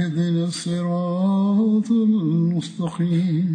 [0.00, 3.48] اهدنا الصراط المستقيم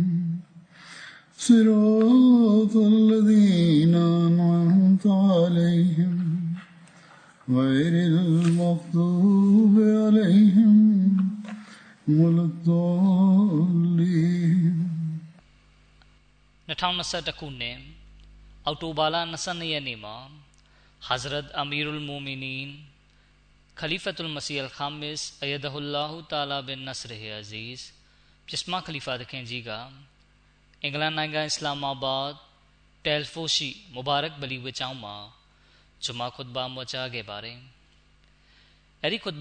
[1.38, 6.14] صراط الذين أنعمت عليهم
[7.50, 10.76] غير المغضوب عليهم
[12.08, 13.82] ولا الضالين
[16.70, 17.78] 2021ခုနှစ်
[18.66, 20.18] အောက်တိုဘာလ22ရက်နေ့မှာ
[21.08, 22.70] Hazrat Amirul Mu'minin
[23.77, 27.81] Khalifatul Masih Al-Khamis Ayadahullah Ta'ala bin Nasr Aziz
[28.49, 29.71] ပြစ်မခလီဖာသခင်ကြီးက
[30.83, 32.31] အင်္ဂလန်နိုင်ငံအစ္စလာမာဘတ်
[33.07, 35.17] တယ်ဖိုရှိမူဘာရက်ဘလီဝကျောင်းမှာ
[36.05, 37.59] ဂျမာခွတ်ဘာမွချာခဲ့ပါတယ်။
[39.03, 39.37] အဲဒီခွတ်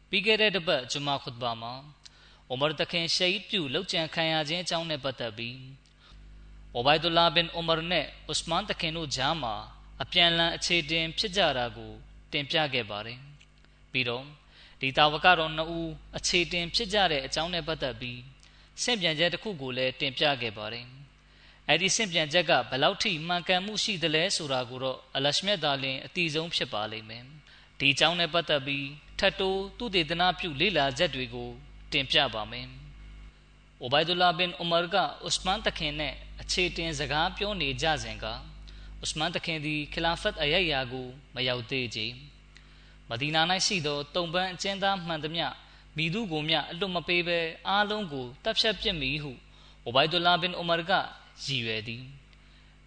[0.08, 1.74] ပြီးခဲ့တဲ့တပတ်ဂျမာခွတ်ဘာမှာ
[2.48, 5.58] အိုမာတခင်ရှဟီဒ်ပြုလောက်ကျန်ခံရခြင်းအကြောင်းနဲ့ပတ်သက်ပြီး
[6.74, 9.54] အိုဘိုင်ဒူလာဘင်အိုမာနဲ့ဥစမန်တခင်တို့ဂျာမှာ
[10.02, 11.92] အပြန်လန်အခြေတင်ဖြစ်ကြတာကို
[12.32, 13.18] တင်ပြခဲ့ပါတယ်။
[13.92, 14.24] ပြီးတော့
[14.80, 18.20] ဒီတာဝကတော်နှစ်ဦးအခြေတင်ဖြစ်ကြတဲ့အကြောင်းနဲ့ပတ်သက်ပြီး
[18.82, 20.86] စင့်ပြန်ချက်တစ်ခုကိုလည်းတင်ပြခဲ့ပါတယ်။
[21.70, 27.24] အဲဒီစင့်ပြန်ချက်ကဘယ်လောက်ထိမှန်ကန်မှုရှိသလဲဆိုတာကိုတော့အလရှမြတ်သားလင်အတိဆုံးဖြစ်ပါလိမ့်မယ်။
[27.78, 28.86] ဒီအကြောင်းနဲ့ပတ်သက်ပြီး
[29.18, 31.50] ထပ်တိုးသူတေသနာပြုလေ့လာချက်တွေကို
[31.92, 32.66] တင်ပြပါမယ်။
[33.80, 34.96] အိုဘိုင်ဒူလာဘင်အူမာက
[35.26, 38.34] ဥစမန်တခင်နဲ့အခြေတင်စကားပြောနေကြစဉ်ကဥ
[39.10, 42.00] စမန်တခင်သည်ခလာဖတ်အယယာကိုမရောက်သေးကြ။
[43.10, 45.46] မဒီနာ၌ရှိသောတုံပန်းအကျဉ်းသားမှန်သမျှ
[45.96, 49.32] မိသူကိုမျှအလွတ်မပေးဘဲအားလုံးကိုတပ်ဖြတ်ပစ်မိဟု
[49.84, 50.92] အိုဘိုင်ဒူလာဘင်အူမာက
[51.44, 52.04] ရည်ရွယ်သည်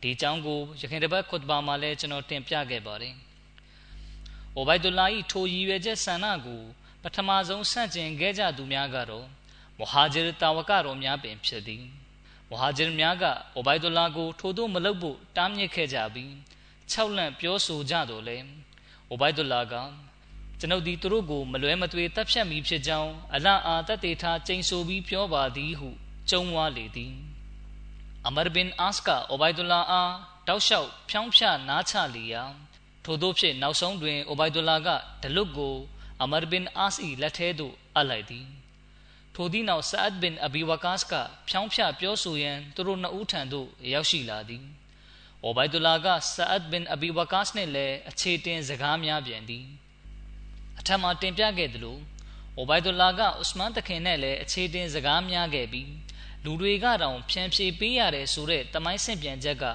[0.02, 3.16] ဒီအကြောင်းကိုရခိုင်တပတ်ခွတ်ဘာမှာလည်းကျွန်တော်တင်ပြခဲ့ပါတယ်။
[4.56, 6.62] အိုဘိုင်ဒူလာ၏ထိုရည်ရွယ်ချက်ဆန္ဒကို
[7.04, 9.26] ပထမဆုံးဆန့်ကျင်ခဲ့ကြသူများကတော့
[9.80, 11.84] မဟာဂျီတာဝကတော်များပင်ဖြစ်သည်။
[12.50, 13.24] မဟာဂျီများက
[13.56, 16.32] အိုဘိုင်ဒူလာကိုထိုသို့မလုပ်ဖို့တားမြစ်ခဲ့ကြပြီး
[16.92, 18.38] ၆လန့်ပြောဆိုကြတော့လေ။
[19.10, 19.74] အိုဘိုင်ဒူလာက
[20.60, 25.90] ကျွန်ုပ်ဒီသူတို့ကိုမလွဲမသွေတပ်ဖြတ်မိဖြစ်ကြောင်းအလအာတတ်တေထားကျိန်ဆိုပြီးပြောပါသည်ဟု
[26.30, 27.14] ကြုံဝါလေသည်
[28.28, 30.14] အမရ်ဘင်အာစ်ကအိုဘိုင်ဒူလာအား
[30.48, 32.44] တောက်လျှောက်ဖြောင်းဖြနားချလီယာ
[33.06, 34.90] ထို့သောဖြင့်နောက်ဆုံးတွင်အိုဘိုင်ဒူလာက
[35.24, 35.76] ဒလွတ်ကို
[36.22, 38.48] အမရ်ဘင်အာစ်၏လက်ထဲသို့အပ်လိုက်သည်
[39.36, 41.14] ထိုသည့်နောက်ဆာအတ်ဘင်အဘီဝကာစ်က
[41.48, 44.64] ဖြောင်းဖြပြောဆိုရန်သူတို့နှစ်ဦးထံသို့ရောက်ရှိလာသည်
[45.44, 49.66] အိုဘိုင်ဒူလာကဆာအတ်ဘင်အဘီဝကာစ်နှင့်လည်းအခြေတင်စကားများပြန်သည်
[50.80, 51.98] အထက်မှာတင်ပြခဲ့သလို
[52.58, 55.90] အိုဘိုင်ဒူလာကဥစမန်တခင်နဲ့လည်းအခြေတင်စကားများခဲ့ပြီး
[56.46, 59.66] လူတွေကတောင်ဖြန့်ဖြေပေးရတယ်ဆိုတဲ့တမိုင်းဆင့်ပြန်ချက်က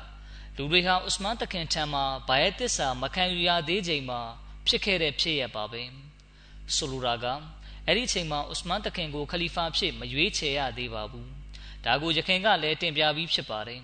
[0.57, 4.21] လူတွေဟာဥစမန်တခင်ထံမှာဘာရဲ့တစ္ဆာမခံယူရသေးချိန်မှာ
[4.67, 5.83] ဖြစ်ခဲ့တဲ့ဖြစ်ရပါပဲ
[6.75, 7.27] ဆိုလိုတာက
[7.87, 11.29] အဲ့ဒီချိန်မှာဥစမန်တခင်ကိုခလီဖာဖြစ်မရွေးချယ်ရသေးပါဘူး
[11.85, 13.83] ဒါကိုယခင်ကလည်းတင်ပြပြီးဖြစ်ပါတယ်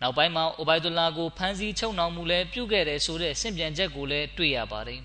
[0.00, 5.00] နောက်ပိုင်းမှာအိုဘိုင်ဒူလာကိုဖမ်းဆီးချုပ်နှောင်မှုလည်းပြုခဲ့တယ်ဆိုတဲ့ဆင့်ပြန်ချက်ကိုလည်းတွေ့ရပါတယ်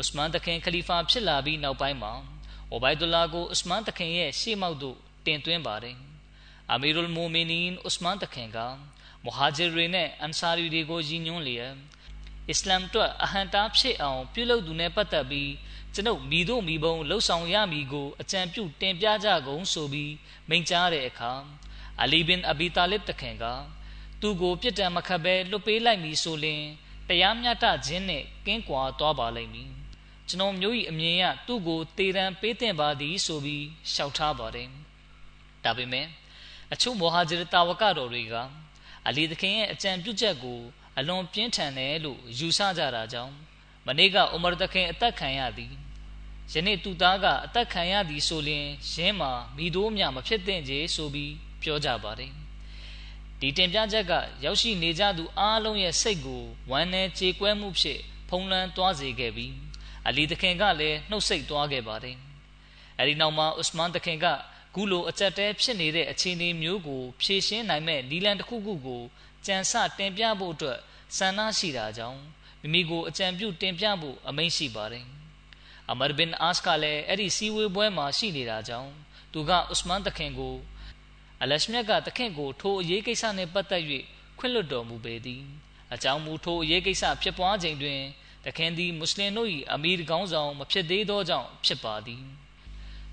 [0.00, 2.12] ဥစမန်တခင်ခလီဖာဖြစ်လာပြီးနောက်ပိုင်းမှာ
[2.70, 4.96] အိုဘိုင်ဒူလာကိုဥစမန်တခင်ရဲ့ရှေ့မောက်သို့
[5.26, 5.96] တင်သွင်းပါတယ်
[6.72, 8.58] အမီရူလ်မူမီနင်ဥစမန်တခင်က
[9.24, 11.72] မူဟာဂျီရီနဲ့အန်ဆာရီတွေကိုရည်ညွှန်းလျက်
[12.50, 15.52] အစ္စလာမ်အတွက်အဟံတားဖြစ်အောင်ပြုလုပ်သူနဲ့ပတ်သက်ပြီး
[15.94, 20.12] ကျွန်ုပ်မိတို့မိဘုံလှုပ်ဆောင်ရမည်ကိုအကြံပြုတင်ပြကြကုန်ဆိုပြီး
[20.48, 21.32] မိန့်ကြားတဲ့အခါ
[22.02, 23.44] အလီဘင်အဘီတာလစ်တခင်က
[24.20, 26.62] သူ့ကိုပြစ်ဒဏ်မခတ်ဘဲလွတ်ပေးလိုက်မည်ဆိုလျှင်
[27.08, 29.70] တရားမျှတခြင်းနဲ့ကင်းကွာသွားပါလိမ့်မည်
[30.28, 34.68] ကျွန်တော်မျိုး၏အမြင်ရသူ့ကိုတေတံပေးတင်ပါသည်ဆိုပြီးလျှောက်ထားပါတယ်
[35.64, 36.06] ဒါပေမဲ့
[36.74, 38.34] အချို့မောဟာဂျီတာဝကတော်တွေက
[39.08, 40.60] အလီသခင်ရဲ့အကြံပြုချက်ကို
[40.98, 43.32] အလွန်ပြင်းထန်တယ်လို့ယူဆကြတာကြောင့်
[43.86, 45.72] မနေ့ကအိုမာသခင်အသက်ခံရသည်
[46.52, 51.32] ယနေ့သူသားကအသက်ခံရသည်ဆိုရင်ရင်းမှာမိတို့မြမဖြစ်သင့်ကြဆိုပြီး
[51.62, 52.32] ပြောကြပါတယ်
[53.40, 54.12] ဒီတင်ပြချက်က
[54.44, 59.52] ရောက်ရှိနေကြသူအားလုံးရဲ့စိတ်ကိုဝမ်းနည်းကြေကွဲမှုဖြင့်ဖုံးလွှမ်းသွားစေခဲ့ပြီး
[60.08, 62.16] အလီသခင်ကလည်းနှုတ်ဆက်သွားခဲ့ပါတယ်
[62.98, 64.26] အဲဒီနောက်မှာဥစမန်သခင်က
[64.74, 69.02] ခုလိုအကြက်တဲဖြစ်နေတဲ့အခြေအနေမျိုးကိုဖြေရှင်းနိုင်မဲ့နီလန်တစ်ခုခုကို
[69.46, 70.78] ကြံစတင်ပြဖို့အတွက်
[71.16, 72.20] ဆန္ဒရှိတာကြောင့်
[72.60, 75.04] မိမိကိုအကြံပြုတင်ပြဖို့အမိန့်ရှိပါတယ်။
[75.90, 78.90] အမာဘင်အာစ်ကလည်းအဲ့ဒီစီဝေးပွဲမှာရှိနေတာကြောင့်
[79.32, 80.54] သူကဥစမန်တခင်ကို
[81.42, 83.82] အလရှမြတ်ကတခင်ကိုထိုအရေးကိစ္စနဲ့ပတ်သက်၍
[84.38, 85.42] ခွင့်လွှတ်တော်မူပေသည်။
[85.94, 88.00] အကြောင်းမူထိုအရေးကိစ္စဖြစ်ပွားချိန်တွင်
[88.44, 92.24] တခင်သည်မွတ်စလင်တို့၏အမီရကောင်းဆောင်မဖြစ်သေးသောကြောင့်ဖြစ်ပါသည်။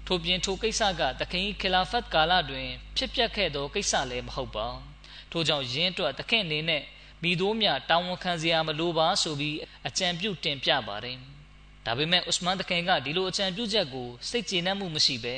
[0.05, 4.67] ထိုပြင်ထိုကိစ္စကတခင်၏ခလာဖတ်ကာလတွင် ဖြစ်ပျက်ခဲ့သောကိစ္စလည်းမဟုတ်ပါ။
[5.31, 6.83] ထို့ကြောင့်ယင်းအတွက်တခင်အနေနဲ့
[7.23, 9.57] မိတို့မြတာဝန်ခံစရာမလိုပါဆိုပြီး
[9.87, 11.17] အကြံပြုတင်ပြပါတယ်။
[11.85, 15.35] ဒါပေမဲ့ဥစမန်တခင်ကဒီလိုအကြံပြုချက်ကိုစိတ်ကျေနပ်မှုမရှိဘဲ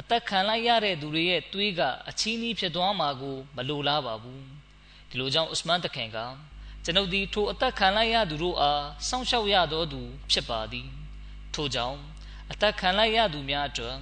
[0.00, 4.40] အသက်ခံလိုက်ရတဲ့သူတွေရဲ့သွေးကအချီးနှီးဖြစ်သွားမှာကိုမလိုလားပါဘူး။
[5.10, 6.18] ဒီလိုကြောင့်ဥစမန်တခင်က
[6.84, 10.00] ကျွန်ုပ်ဒီထိုအသက်ခံလိုက်ရသူတို့အားစောင့်ရှောက်ရသောသူ
[10.30, 10.88] ဖြစ်ပါသည်။
[11.54, 11.98] ထို့ကြောင့်
[12.52, 13.96] အသက်ခံလိုက်ရသူများအတွက်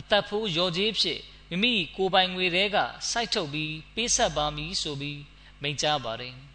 [0.00, 1.20] အသက်ဖိုးရော်ကြီးဖြစ်
[1.50, 2.76] မိမိကိုယ်ပိုင်ငွေတွေက
[3.10, 5.20] စိုက်ထုတ်ပြီးပေးဆက်ပါမည်ဆိုပြီး
[5.62, 6.34] မိန့်ကြားပါတယ်။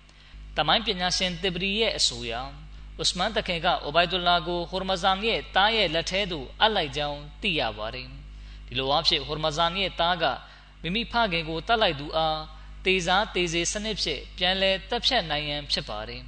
[0.57, 2.33] တမိုင်းပညာရှင်တဘရီရဲ့အဆိုအရ
[3.01, 8.07] ဥစမန်တခင်ကအိုဘိုင်ဒူလာကိုဟူရမဇန်ရဲ့တားရဲ့လက်ထဲသို့အပ်လိုက်ကြောင်းသိရပါတယ်
[8.67, 10.25] ဒီလိုအဖြစ်ဟူရမဇန်ရဲ့တားက
[10.81, 12.39] မိမိဖခင်ကိုတတ်လိုက်သူအား
[12.85, 16.21] တေစားတေစေစနစ်ဖြင့်ပြန်လဲတက်ဖြတ်နိုင်ရန်ဖြစ်ပါတယ်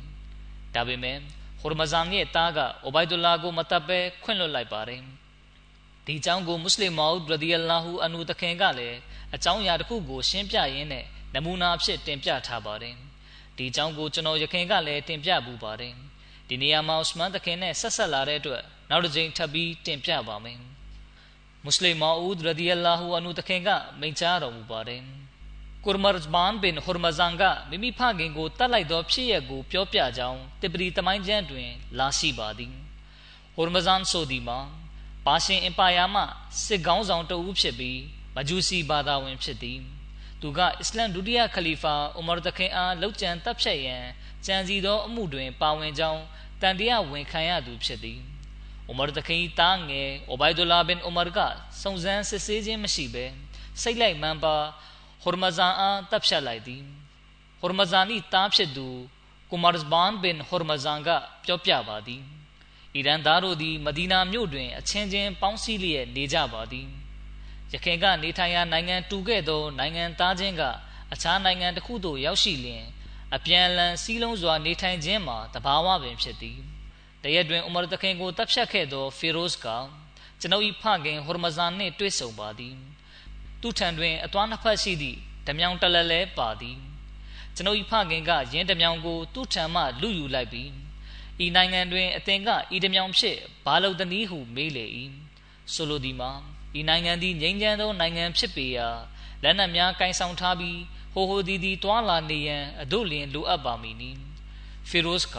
[0.73, 1.17] ဒါပေမဲ့
[1.63, 5.01] ဟူရမဇန်ရဲ့တားကအိုဘိုင်ဒူလာကိုမတပ်ပဲခွင့်လွှတ်လိုက်ပါတယ်
[6.05, 8.97] ဒီအကြောင်းကိုမွတ်စလင်မောက်ရဒီအလာဟူအန်ဟူတခင်ကလည်း
[9.35, 12.95] အကြောင်းအရာတစ်ခုကိုရှင်းပြရင်းနဲ့နမူနာအဖြစ်တင်ပြထားပါတယ်။
[13.57, 15.93] ဒီအကြောင်းကိုကျွန်တော်ရခင်ကလည်းတင်ပြပူပါတယ်
[16.47, 20.59] ဒီနေရာမှာဥစမန်တခင်နဲ့ဆက်ဆက်လာတဲ့အတွက်နောက်တစ်ကြိမ်ထပ်ပြီးတင်ပြပါမယ်
[21.63, 23.69] မွတ်စလင်မာဦးရဒီအလာဟူအန်ဟူတခင်က
[23.99, 25.01] မိန့်ကြားတော်မူပါတယ်
[25.85, 32.73] ကူရမတ်ဘန်ဘင်ဟူရမဇန်ကမိမိဖခင်ကိုတတ်လိုက်သောဖြစ်ရပ်ကိုပြောပြကြောင်းတပရီတမိုင်းကျမ်းတွင် လာရှိပါသည်
[33.55, 34.59] ဟူရမဇန်ဆိုဒီမှာ
[35.25, 36.23] ပါရှင်အင်ပါယာမှ
[36.65, 37.99] စစ်ကောင်းဆောင်တဦးဖြစ်ပြီး
[38.35, 39.79] မဂျူစီဘာသာဝင်ဖြစ်သည်
[40.41, 44.03] သူကအစ္စလမ်ဒုတိယခလီဖာဥမာတခင်အားလှုပ်ကြံတပ်ဖြတ်ရန်
[44.45, 46.21] ကြံစီသောအမှုတွင် ပါဝင်ကြောင်း
[46.61, 48.19] တန်တရားဝန်ခံရသူဖြစ်သည်
[48.89, 51.39] ဥမာတခင်တားငယ်အိုဘိုင်ဒူလာဘင်ဥမာက
[51.81, 53.25] စုံစမ်းစစ်ဆေးခြင်းမရှိဘဲ
[53.81, 54.55] စိတ်လိုက်မှန်ပါ
[55.23, 56.83] ဟူရမဇန်အားတပ်ဖြတ်လိုက်သည်
[57.59, 58.87] ဟူရမဇန်၏တားဖြစ်သူ
[59.49, 61.09] ကူမာဘန်ဘင်ဟူရမဇန်က
[61.43, 62.21] ပြောပြပါသည်
[62.95, 66.87] အီရန်သားတို့သည်မဒီနာမြို့တွင်အချင်းချင်းပေါင်းစည်းလျက်နေကြပါသည်
[67.73, 70.63] ရခင်ကနေထိုင်ရာနိုင်ငံတူခဲ့သောနိုင်ငံသားချင်းက
[71.13, 72.85] အခြားနိုင်ငံတစ်ခုသို့ရောက်ရှိလျင်
[73.35, 76.59] အပြန်အလှန်စီးလုံးစွာနေထိုင်ခြင်းမှာတဘာဝပင်ဖြစ်သည်
[77.23, 79.67] တရက်တွင်ဥမာတခင်ကိုတပ်ဖြတ်ခဲ့သောဖီရိုစ်က
[80.39, 82.75] ကျွန်ုပ်၏ဖခင်ဟူရမဇန်နှင့်တွေ့ဆုံပါသည်
[83.63, 85.17] သူထံတွင်အသွားနှစ်ဖက်ရှိသည့်
[85.47, 86.77] ဓမြောင်တလလဲပါသည်
[87.55, 90.69] ကျွန်ုပ်၏ဖခင်ကယင်းဓမြောင်ကို သူ့ထံမှလူယူလိုက်ပြီး
[91.43, 94.85] ဤနိုင်ငံတွင်အသင်ကဤဓမြောင်ဖြစ်ဘာလို့တနည်းဟုမေးလေ၏
[95.73, 96.31] ဆိုလိုသည်မှာ
[96.79, 98.87] ဤနိုင်ငံသည်ငြိမ်းချမ်းသောနိုင်ငံဖြစ်ပေရာ
[99.43, 100.79] လက်နက်များကင်ဆောင်ထားပြီး
[101.13, 104.11] ဟိုဟိုဒီဒီတွာလာနေရန်အတို့လျင်လိုအပ်ပါမည်နီ
[104.89, 105.37] ဖီရိုစ်က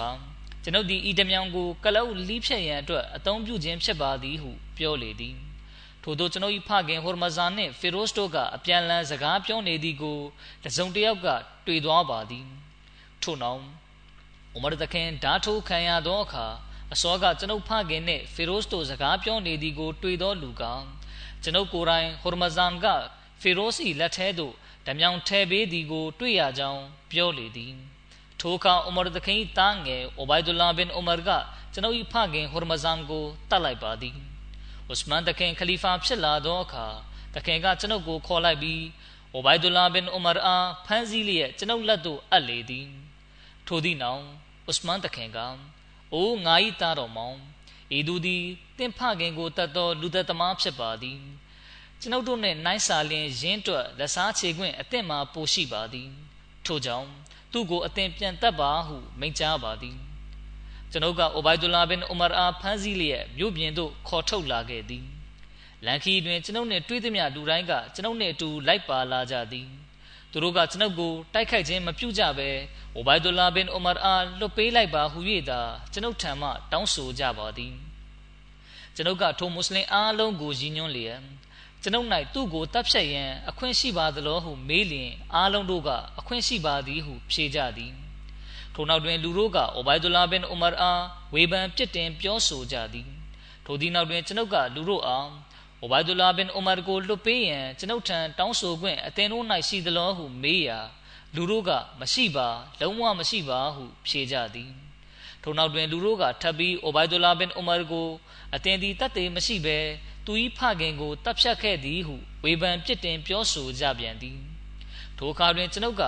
[0.62, 5.36] ကျွန်ုပ်ဒီဤတမြောင်ကိုကလောက်လီးဖြတ်ရန်အတွက်အသုံးပြုခြင်းဖြစ်ပါသည်ဟုပြောလေသည်
[6.04, 10.18] ထို့သောကျွန်ုပ်၏ဖခင်ဟိုမဇာနှင့်ဖီရိုစ်တို့ကအပြန်လန်းစကားပြောနေသည်ကို
[10.64, 11.26] တစုံတစ်ယောက်က
[11.66, 12.46] တွေ့သွားပါသည်
[13.22, 13.60] ထို့နောက်
[14.56, 16.46] ဥမရတခင်ဓာထိုးခံရသောအခါ
[16.92, 20.62] အစောကကျွန်ုပ်ဖခင်နှင့်ဖီရိုစ်တို့စကားပြောနေသည်ကို တွေ့သောလူက
[21.42, 22.86] ကျွန်ုပ်ကိုယ်တိုင်ဟူရမဇန်က
[23.40, 24.54] ဖီရိုစီလက်ထဲသို့
[24.86, 27.72] ဓမြောင်ထဲပေးသည်ကို တွေ့ရကြောင်းပြောလေသည်
[28.40, 31.30] ထိုအခါဥမာဒခိတာငယ်အိုဘိုင်ဒူလာဘင်ဥမာက
[31.72, 34.33] ကျွန်ုပ်၏ဖခင်ဟူရမဇန်ကိုတတ်လိုက်ပါသည်
[34.92, 36.86] ဥစမန်တခင်ခလီဖာဖြစ်လာသောအခါ
[37.34, 38.82] တခင်ကကျွန်ုပ်ကိုခေါ်လိုက်ပြီး
[39.32, 42.88] အိုဘိုင်ဒူလာဘင်ဥမာအားဖမ်းဆီးလျက်ကျွန်ုပ်လက်သို့အပ်လေသည်
[43.66, 44.22] ထိုသည့်နောက်
[44.70, 45.38] ဥစမန်တခင်က
[46.14, 47.36] အိုငါ၏သားတော်မောင်
[47.96, 48.44] ဤသူသည်
[48.78, 51.20] တင့်ဖခင်ကိုတတ်သောလူသက်သမားဖြစ်ပါသည်
[52.00, 56.10] ကျွန်ုပ်တို့နှင့်နိုင်စာလင်ရင်းတွက်လက်စားချေခွင့်အသင့်မှာပိုရှိပါသည်
[56.66, 57.08] ထို့ကြောင့်
[57.52, 59.96] သူ့ကိုအသင်ပြန်တတ်ပါဟုမိန့်ကြားပါသည်
[60.94, 65.04] ကျွန်ုပ်ကအိုဘိုင်ဒူလာဘင်ဥမာအားဖမ်းဆီးလျက်မြို့ပြင်သို့ခေါ်ထုတ်လာခဲ့သည်
[65.84, 69.66] လန်ခီတွင်ကျွန်ုပ်နှင့်တွေ့သမျှလူတိုင်းကကျွန်ုပ်နှင့်အတူလိုက်ပါလာကြသည်
[70.30, 72.48] သူတို့ကကျွန်ုပ်ကိုတိုက်ခိုက်ခြင်းမပြုကြဘဲ
[72.94, 75.18] အိုဘိုင်ဒူလာဘင်အိုမာအားလွတ်ပေးလိုက်ပါဟု၍
[75.50, 75.60] သာ
[75.92, 77.74] ကျွန်ုပ်ထံမှတောင်းဆိုကြပါသည်
[78.96, 81.20] ကျွန်ုပ်ကထိုမွတ်စလင်အားလုံးကိုရည်ညွှန်းလျက်
[81.82, 87.92] ကျွန်ုပ်၌သူ့ကိုတပ်ဖြတ်ရန်အခွင့်ရှိပါသလိုဟုမေးလျင်အားလုံးတို့ကအခွင့်ရှိပါသည်ဟုဖြေကြသည်
[88.74, 91.02] ထိုနောက်တွင်လူတို့ကအိုဘိုင်ဒူလာဘင်အူမာအား
[91.34, 93.08] ဝေဖန်ပြစ်တင်ပြောဆိုကြသည်
[93.64, 95.28] ထိုဒီနောက်တွင်ကျွန်ုပ်ကလူတို့အား
[95.80, 100.78] အိုဘိုင်ဒူလာဘင်အူမာကိုလွတ်ပေးရန်ကျွန်ုပ်ထံတောင်းဆိုခွင့်အသင်တို့၌ရှိသလိုဟုမေးရာ
[101.34, 102.48] လူတို့ကမရှိပါ
[102.80, 104.70] လုံးဝမရှိပါဟုဖြေကြသည်
[105.42, 108.08] ထိုနောက်တွင်လူတို့ကထပ်ပြီးအိုဘိုင်ဒူလာဘင်အူမာကို
[108.54, 109.78] အသင်သည်တတ်သေးမရှိဘဲ
[110.26, 112.14] သူ၏ဖခင်ကိုတပ်ဖြတ်ခဲ့သည်ဟု
[112.44, 114.38] ဝေဖန်ပြစ်တင်ပြောဆိုကြပြန်သည်
[115.18, 116.02] ထိုအခါတွင်ကျွန်ုပ်က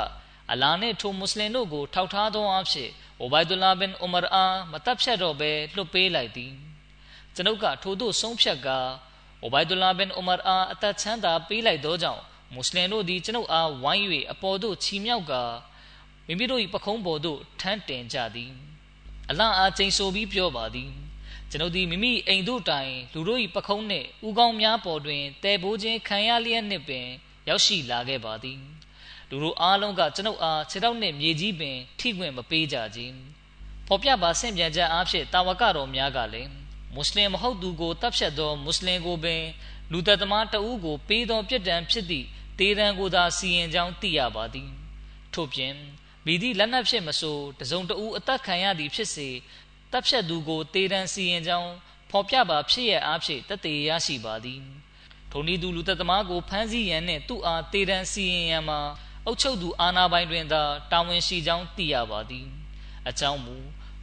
[0.53, 6.53] အလာနှင့်ထိုမွတ်စလင်တို့ကို ထောက်ထားသောအဖြစ်အိုဘိုင်ဒူလာဘင်အူမာအားမတပ်ဖြတ်တော့ဘဲလွတ်ပေးလိုက်သည်
[7.35, 8.79] ကျွန်ုပ်ကထိုသို့ဆုံးဖြတ်ကာ
[9.43, 12.23] အိုဘိုင်ဒူလာဘင်အူမာအားအသက်ချမ်းသာပေးလိုက်သောကြောင့်
[12.55, 15.43] မွတ်စလင်တို့သည်ကျွန်ုပ်အားဝိုင်း၍အပေါ်သို့ချီမြှောက်ကာ
[16.27, 18.53] မိမိတို့၏ပခုံးပေါ်သို့ထမ်းတင်ကြသည်
[19.31, 20.91] အလအားချိန်ဆိုပြီးပြောပါသည်
[21.51, 27.07] ကျွန်ုပ်သည်မိမိအိမ်တို့တိုင်လူတို့၏ပခုံးနှင့်ဥကောင်းများပေါ်တွင်တဲဘိုးခြင်းခံရလျက်နှင့်ပင်
[27.49, 28.61] ရောက်ရှိလာခဲ့ပါသည်
[29.31, 33.17] လူတို့အားလုံးကကျွန်ုပ်အားခြေထောက်နှင့်မြေကြီးပင်ထိခွင့်မပေးကြခြင်း
[33.87, 36.51] ဖော်ပြပါဆင့်ပြန်ချက်အားဖြင့်တာဝကတော်များကလည်း
[36.95, 39.43] မွတ်စလင်မဟုတ်သူကိုတပ်ဖြတ်သောမွတ်စလင်ကိုပင်
[39.93, 42.27] လူသက်သမားတဦးကိုပေးသောပြစ်ဒဏ်ဖြစ်သည့်
[42.59, 44.71] တေတံကိုသာစီရင်ကြောင်းသိရပါသည်
[45.35, 45.75] ထို့ပြင်
[46.27, 49.29] မိသည့်လက်နက်ဖြစ်မဆိုတစုံတဦးအသက်ခံရသည်ဖြစ်စေ
[49.93, 51.73] တပ်ဖြတ်သူကိုတေတံစီရင်ကြောင်း
[52.11, 54.61] ဖော်ပြပါဖြစ်ရအားဖြင့်တသက်ရရှိပါသည်
[55.31, 58.81] ထိုနည်းသူလူသက်သမားကိုဖမ်းဆီးရန်နှင့်သူ့အားတေတံစီရင်ရန်မှာ
[59.27, 62.47] အုပ်ချုပ်သူအာဏာပိုင်တွင်သာတာဝန်ရှိကြောင်းသိရပါသည်
[63.09, 63.57] အကြောင်းမူ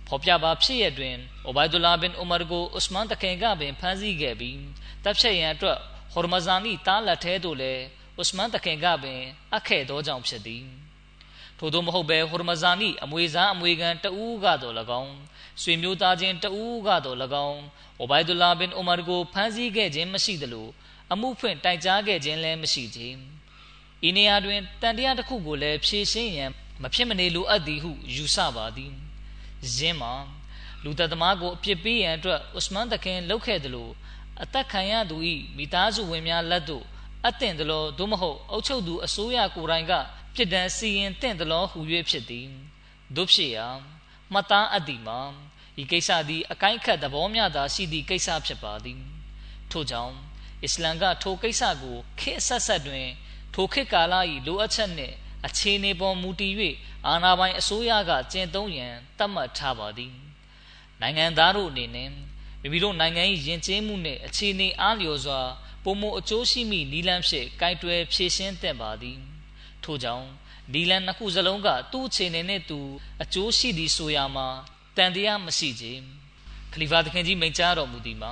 [0.08, 1.16] ဖော်ပြပါဖြစ်ရတွင်
[1.46, 4.60] အိုဘိုင်ဒူလာဘင်အူမာကိုဥစမန်တခင်ကပင်ဖမ်းဆီးခဲ့ပြီး
[5.04, 5.80] တပ်ဖြတ်ရန်အတွက်
[6.14, 7.84] ဟော်မဇာနီတားလက်ထဲသို့လည်း
[8.22, 9.22] ဥစမန်တခင်ကပင်
[9.56, 10.66] အခဲ့သောကြောင့်ဖြစ်သည်
[11.58, 15.16] ထို့သောမဟုတ်ဘဲဟော်မဇာနီအမွေစားအမွေခံတဦးကတော့၎င်း
[15.62, 17.62] ဆွေမျိုးသားချင်းတဦးကတော့၎င်း
[18.00, 20.68] အိုဘိုင်ဒူလာဘင်အူမာကိုဖမ်းဆီးခဲ့ခြင်းမရှိသလို
[21.12, 23.20] အမှုဖွင့်တိုင်ကြားခဲ့ခြင်းလည်းမရှိခြင်း
[24.08, 26.50] ဤနေရာတွင်တန်တရားတစ်ခုကိုလည်းဖြည့်ရှင်းရန်
[26.82, 28.92] မဖြစ်မနေလိုအပ်သည်ဟုယူဆပါသည်
[29.76, 30.14] ယင်းမှာ
[30.84, 33.92] လူသက်သမားကိုအပြစ်ပေးရန်အတွက်ဥစမန်တခင်လှုပ်ခဲ့တယ်လို့
[34.44, 35.18] အသက်ခံရသူ၏
[35.58, 36.86] မိသားစုဝင်များလက်သို့
[37.28, 39.94] အသင့်တယ်လို့သို့မဟုတ်အုပ်ချုပ်သူအစိုးရကိုယ်တိုင်က
[40.36, 41.80] ပြစ်ဒဏ်စီရင်တင့်တယ်လို့ဟူ၍
[42.10, 42.48] ဖြစ်သည်
[43.16, 43.68] တို့ဖြစ်ရာ
[44.32, 45.20] မှတ်သားအပ်သည်မှာ
[45.82, 49.00] ဤကိစ္စသည်အကိုင်းခတ်သဘောမျှသာရှိသည့်ကိစ္စဖြစ်ပါသည်
[49.72, 50.16] ထို့ကြောင့်
[50.64, 53.08] အစ္စလမ်ကထိုကိစ္စကိုခေတ်ဆက်ဆက်တွင်
[53.54, 54.14] ထိုခေတ်ကာလ၏
[54.48, 56.54] လိုအပ်ချက်နှင့်အခြေအနေပေါ်မူတည်၍
[57.08, 60.14] အာဏာပိုင်အစိုးရကကျင့်သုံးရန်သတ်မှတ်ထားပါသည်
[61.02, 62.10] နိုင်ငံသားတို့အနေနဲ့
[62.62, 65.42] မိမိတို့နိုင်ငံ၏ယဉ်ကျေးမှုနှင့်အခြေအနေအားလျော်စွာ
[65.84, 69.20] ပုံမအကျိုးရှိမိနီလန်းဖြင့်ကိုင်တွယ်ဖြည့်ရှင်းသင့်ပါသည်
[69.84, 70.28] ထို့ကြောင့်
[70.74, 72.80] နီလန်းနှစ်ခုစလုံးကသူ့အခြေအနေနဲ့သူ
[73.24, 74.48] အကျိုးရှိသည်ဆိုရမှာ
[74.98, 75.94] တန်တရားမရှိချေ
[76.74, 78.32] ခလီဖာသခင်ကြီးမိန့်ကြားတော်မူသည်မှာ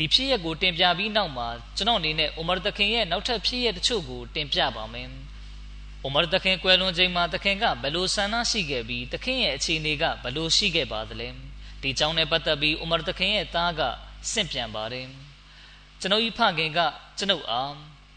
[0.00, 5.08] ဒီဖြစ်ရက်ကိုတင်ပြပြီးနောက်မှာကျွန်တော်အနေနဲ့အိုမာသခင်ရဲ့နောက်ထပ်ဖြစ်ရက်တချို့ကိုတင်ပြပါမယ်။
[6.04, 11.28] အိုမာသခင်ကွယ်လွန်ချိန်မှာသခင်ကဘယ်လိုဆန္ဒရှိခဲ့ပြီးသခင်ရဲ့အခြေအနေကဘယ်လိုရှိခဲ့ပါသလဲ။
[11.82, 13.80] ဒီကြောင်းနဲ့ပတ်သက်ပြီးအိုမာသခင်ရဲ့သားက
[14.32, 15.06] စင့်ပြန်ပါတယ်။
[16.00, 16.80] ကျွန်ုပ်ဤဖခင်က
[17.18, 17.74] ကျွန်ုပ်အား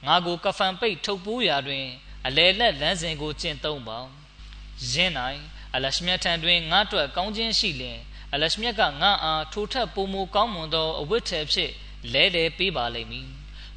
[0.08, 1.86] ငါကိုကဖန်ပိတ်ထုတ်ပိုးရာတွင်
[2.28, 4.00] အလေလက်လမ်းစဉ်ကိုကျင့်သုံးပါ။
[4.92, 5.14] ယင်း၌
[5.76, 8.00] အလရှမြတ်ထံတွင်ငါ့အတွက်ကောင်းခြင်းရှိလျင်
[8.36, 11.74] အလရှမြတ်ကငါအားထိုထက်ပိုမိုကောင်းမွန်သောအဝတ်ထည်ဖြင့်
[12.14, 13.30] လဲတယ်ပေးပါလိမ့်မည်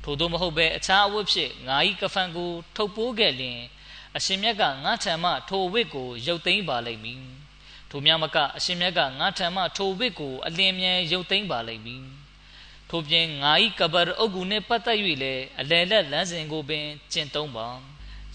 [0.02, 3.60] ထို့သောမဟုတ်ဘဲအခြားအဝတ်ဖြင့်ငါ၏ကဖန်ကို ထုတ်ပိုးခဲ့လျင်
[4.16, 7.22] အရှင်မြတ်ကငါထံမှထိုဝတ်ကိုရုပ်သိမ်းပါလိမ့်မည်
[7.90, 12.04] ထိုမြတ်မကအရှင်မြတ်ကငါထံမှထိုဝတ်ကိုအလင်းမြန်ရုပ်သိမ်းပါလိမ့်မည်
[12.90, 17.66] ထို့ပြင်ငါ၏ကဘာအုပ်ကူနှင့်ပတ်သက်၍လည်းအလယ်လက်လမ်းစဉ်ကိုပင်ကျင့်သုံးပါ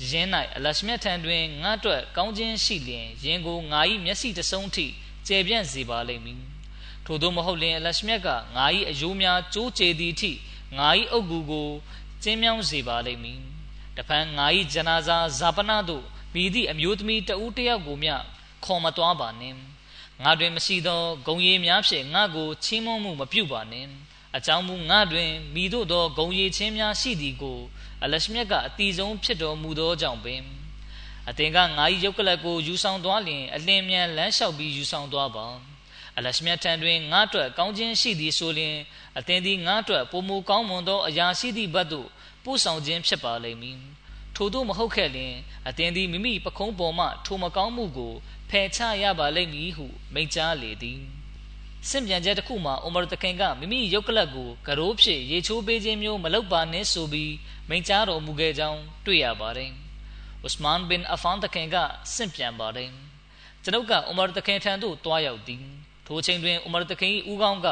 [0.09, 4.87] ယင်း၌အလရှမြတ်ထံတွင်ငါအတွက်ကောင်းခြင်းရှိလျင်ယင်းကိုငါ၏မျက်စိတဆုံးထိ
[5.31, 6.41] ကျေပြန့်စေပါလိမ့်မည်
[7.05, 10.31] ထို့သောမဟုတ်လျင်အလရှမြတ်ကငါ၏အယိုးများကျိုးကျေသည်ထိ
[10.77, 11.69] ငါ၏အုပ်ကူကို
[12.23, 13.39] ကျင်းမြောင်းစေပါလိမ့်မည်
[13.97, 18.15] တဖန်ငါ၏ဂျနာဇာဇာပနာတို့မိသည့်အမျိုးသမီးတဦးတယောက်ကိုမျှ
[18.65, 19.57] ခေါ်မသွားပါနှင့်
[20.23, 23.89] ငါတွင်မရှိသောဂုံရည်များဖြင့်ငါကိုချီးမွမ်းမှုမပြုပါနှင့်
[24.35, 27.59] အကြောင်းမူငါတွင်မိတို့သောဂုံရည်ချင်းများရှိသည်ကို
[28.03, 30.41] အလရှမြတ်ကအတီဆုံးဖြစ်တော်မူသောကြောင့်ပင်
[31.29, 35.47] အသင်ကငါ၏ရုပ်ကလပ်ကိုယူဆောင်သွားလျင်အလင်းမြန်လမ်းလျှောက်ပြီးယူဆောင်သွားပါ
[36.17, 38.75] အလရှမြတ်ထံတွင်ငါအတွက်ကောင်းခြင်းရှိသည်ဆိုလျင်
[39.17, 42.07] အသင်သည်ငါအတွက်ပုံမူကောင်းမွန်သောအရာရှိသည့်ဘက်သို့
[42.43, 43.79] ပို့ဆောင်ခြင်းဖြစ်ပါလိမ့်မည်
[44.35, 45.33] ထို့သောမဟုတ်ခဲ့လျင်
[45.67, 48.13] အသင်သည်မိမိပခုံးပေါ်မှထိုမကောင်းမှုကို
[48.49, 51.01] ဖယ်ချရပါလိမ့်မည်ဟုမိန့်ကြားလေသည်
[51.89, 57.33] စင်ပြန်ချက်တစ်ခုမှာအိုမာတခင်ကမိမိရုပ်ကလပ်ကိုကရိုးဖြစ်ရေချိုးပေးခြင်းမျိုးမလုပ်ပါနဲ့ဆိုပြီး
[57.69, 59.71] မိန့်ကြားတော်မူခဲ့ကြောင်းတွေ့ရပါတယ်။
[60.48, 61.75] ဥစမန်ဘင်အဖန်တခင်က
[62.15, 62.89] စင်ပြန်ပါတယ်။
[63.63, 65.63] ကျွန်ုပ်ကအိုမာတခင်ထံသို့တွားရောက်သည်။
[66.07, 67.67] ထိုချိန်တွင်အိုမာတခင်၏ဦးခေါင်းက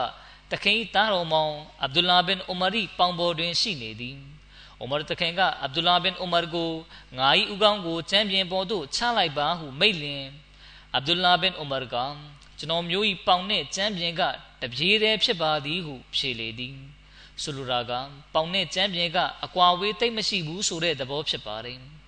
[0.52, 4.18] တခင်၏သားတော်မောင်အဗ်ဒူလာဘင်အိုမာရီပေါင်ပေါ်တွင်ရှိနေသည်။
[4.80, 6.72] အိုမာတခင်ကအဗ်ဒူလာဘင်အိုမာကို
[7.18, 10.24] ငါ၏ဥကောင်းကိုချမ်းပြင်ပေါ်သို့ချလိုက်ပါဟုမိတ်လင်
[10.96, 11.96] အဗ်ဒူလာဘင်အိုမာက
[12.58, 14.22] ကျွန်တော်မျိုး၏ပေါင်နှင့်ချမ်းပြင်က
[14.62, 16.76] တပြေးတည်းဖြစ်ပါသည်ဟုဖြေလေသည်
[17.42, 17.92] ဆိုလိုတာက
[18.34, 21.80] ပေါင်နဲ့ကျမ်းပြင်ကအကွာဝေးတိတ်မရှိဘူးဆိုတဲ့သဘောဖြစ်ပါတယ်။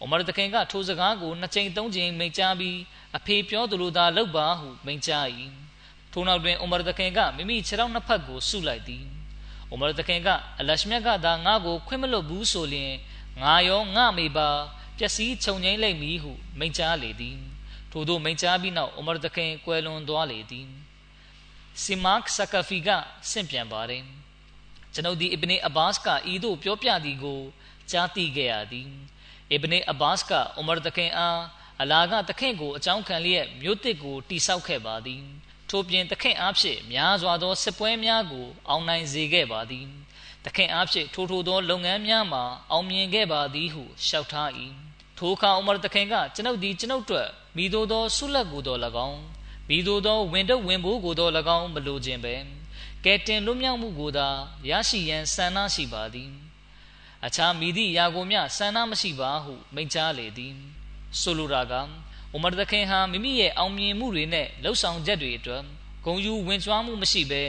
[0.00, 2.78] အိုမာတခင်ကထိုစကားကိုနှစ်ချိန်သုံးချိန်မိန့်ကြားပြီး
[3.16, 5.26] အဖေပြောသလိုသာလုပ်ပါဟုမိန့်ကြား၏။
[6.12, 9.04] ထိုနောက်တွင်အိုမာတခင်ကမိမိခြေထောက်နှစ်ဖက်ကိုဆုလိုက်သည်။
[9.70, 10.28] အိုမာတခင်က
[10.60, 12.92] အလရှမြတ်ကသာငါ့ကိုခွင့်မလွတ်ဘူးဆိုလျှင်
[13.42, 14.48] ငါရောငါမေပါ
[14.98, 17.36] ပျက်စီးခြုံငိမ့်လိုက်မည်ဟုမိန့်ကြားလေသည်။
[17.92, 20.66] ထို့သောမိန့်ကြားပြီးနောက်အိုမာတခင်ကွယ်လွန်သွားလေသည်။
[21.82, 22.88] စီမတ်ဆကဖီက
[23.30, 24.04] ဆင့်ပြန်ပါတယ်။
[24.94, 27.40] ကျွန်ုပ်သည်အစ်ဘနေအဘာစ်ကဤသို့ပြောပြသည်ကို
[27.90, 28.88] ကြားသိခဲ့ရသည်
[29.50, 31.40] အစ်ဘနေအဘာစ်ကအူမာတခင်အား
[31.82, 35.22] အလာကတခင်ကိုအကြောင်းခံလျက်မြို့တစ်ကိုတိဆောက်ခဲ့ပါသည်
[35.70, 39.86] ထို့ပြင်တခင်အားဖြင့်များစွာသောစစ်ပွဲများကိုအောင်နိုင်စေခဲ့ပါသည်
[40.44, 44.50] တခင်အားဖြင့်ထိုထိုသောလုပ်ငန်းများမှာအောင်မြင်ခဲ့ပါသည်ဟုရှောက်ထား၏
[45.18, 49.20] ထိုအခါအူမာတခင်ကကျွန်ုပ်သည်ကျွန်ုပ်တို့မိသို့သောဆုလက်ကိုတော်၎င်း
[49.68, 52.34] မိသို့သောဝင်တော့ဝင်ဖို့ကိုတော်၎င်းမလိုခြင်းပဲ
[53.04, 54.28] ကဲတင်လွတ်မြောက်မှုကိုသာ
[54.70, 56.30] ရရှိရန်ဆန္ဒရှိပါသည်
[57.26, 60.54] အခြားမိသည့်အရာကိုမျှဆန္ဒမရှိပါဟုမိန့်ကြားလေသည်
[61.20, 61.72] ဆိုလိုတာက
[62.32, 65.62] အိုမာဒခင်ဟာမိမိရဲ့အောင်မြင်မှုတွေနဲ့လှုပ်ဆောင်ချက်တွေအတွက်
[66.04, 67.42] ဂုံယူဝင်ကြွားမှုမရှိဘဲ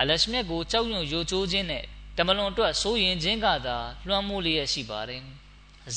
[0.00, 1.84] အလရှမြတ်ကိုကြောက်ရွံ့ယိုချိုးခြင်းနဲ့
[2.16, 3.76] တမလွန်အတွက်စိုးရင်ခြင်းကသာ
[4.06, 5.22] လွှမ်းမိုးလျက်ရှိပါတယ်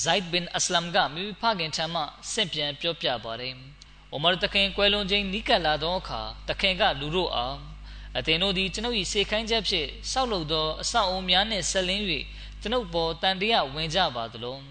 [0.03, 3.53] ဇိုက်ဘင်အစလမ်ကမိမိဖခင်ထံမှဆင့်ပြန်ပြောပြပါတယ်။
[4.11, 7.55] အိုမာတခင်ကွယ်လွန်ခြင်းနီးကပ်လာသောအခါတခင်ကလူတို့အား
[8.17, 12.03] အသင်တို့သည်ကျွန်ုပ်၏စေခိုင်းချက်ဖြင့်ဆောက်လုပ်သောအဆောက်အအုံများနှင့်ဆက်လင်း၍
[12.61, 14.63] ကျွန်ုပ်ပေါ်တန်တရားဝင်ကြပါသလုံး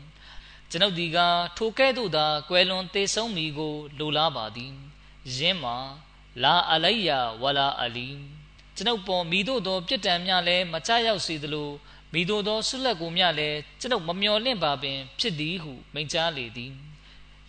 [0.71, 1.19] ကျွန်ုပ်ဒီက
[1.57, 4.73] ထိုကဲ့သို့သာကွယ်လွန်သေဆုံးမိကိုလိုလားပါသည်
[5.37, 5.77] ယင်းမှာ
[6.43, 8.09] လာအလိုက်ယာဝလာအလီ
[8.77, 11.71] ကျွန်ုပ်ပေါ်မိတို့သောပြစ်ဒဏ်များလည်းမချရောက်စေသလို
[12.13, 16.73] မိတို့သောဆုလက်ကိုများလည်းကျွန်ုပ်မမျော်လင့်ပါပင်ဖြစ်သည်ဟုမိန့်ကြားလေသည်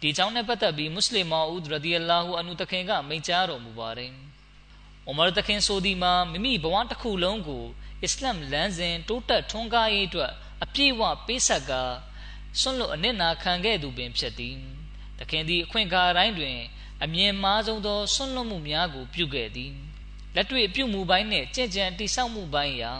[0.01, 4.11] ဒီကြောင့်နဲ့ပတ်သက်ပြီးမွတ်စလင်မောဦးရဒီအလာဟူအန်နုတခင်ကမိန့်ကြားတော်မူပါတယ်
[5.07, 7.63] အိုမာတခင်ဆိုဒီမှာမိမိဘဝတစ်ခုလုံးကို
[8.03, 10.31] အစ္စလာမ်လမ်းစဉ် တိုးတက်ထွန်းကားရေးအတွက်
[10.63, 11.71] အပြည့်အဝပေးဆက်က
[12.59, 14.55] ဆွန့်လွတ်အနစ်နာခံခဲ့သူပင်ဖြစ်သည်
[15.19, 16.57] တခင်သည် အခွင့်အခါတိုင်းတွင်
[17.03, 19.71] အမြင်မားဆုံးသောဆွန့်လွတ်မှုများကို ပြုခဲ့သည်
[20.35, 22.91] လက်တွေ့ပြုမှုပိုင်းနှင့် ကြင်ကြံတိဆောက်မှုပိုင်းရာ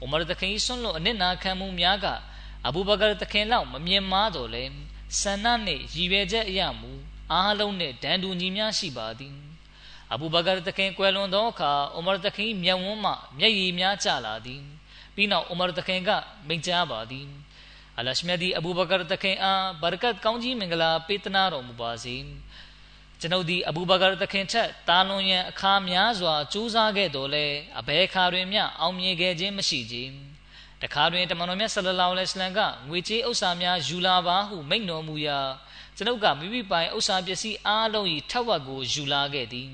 [0.00, 2.06] အိုမာတခင်ဆွန့်လွတ်အနစ်နာခံမှုများက
[2.66, 4.64] အဘူဘကာတခင်လောက် မမြင်မားတော်လဲ
[5.20, 6.92] ဆန္ဒနှင့်ရည်ရွယ်ချက်အရမူ
[7.32, 9.49] အားလုံးနှင့်ဒန်တူညီများရှိပါသည်
[10.14, 14.62] အဘူဘကာတခင်ကွယ်လွန်သောအခါအိုမာတခင်မျက်ဝန်းမှမျက်ရည်များကျလာသည်
[15.14, 16.10] ပြီးနောက်အိုမာတခင်က
[16.48, 17.26] မိန့်ကြားပါသည်
[17.98, 22.16] အလရှမြဒီအဘူဘကာတခင်အားဘာရကတ်ကောင်းကြီးမင်္ဂလာပေးသနာတော်မူပါစေ
[23.20, 27.46] ကျွန်ုပ်သည်အဘူဘကာတခင်ထက်တာလွန်ရန်အခါများစွာကြိုးစားခဲ့တော်လဲ
[27.78, 30.14] အဘဲခါတွင်မျှအောင်မြင်ခဲ့ခြင်းမရှိခြင်း
[30.82, 35.40] တခါတွင်တမန်တော်မြတ်ဆလလောလဟ်အလัยဟ်ကငွေကြေးဥစ္စာများယူလာပါဟုမိန့်တော်မူရာ
[35.96, 39.70] ကျွန်ုပ်ကမိမိပိုင်ဥစ္စာပစ္စည်းအားလုံး၏ထက်ဝက်ကိုယူလာခဲ့သည်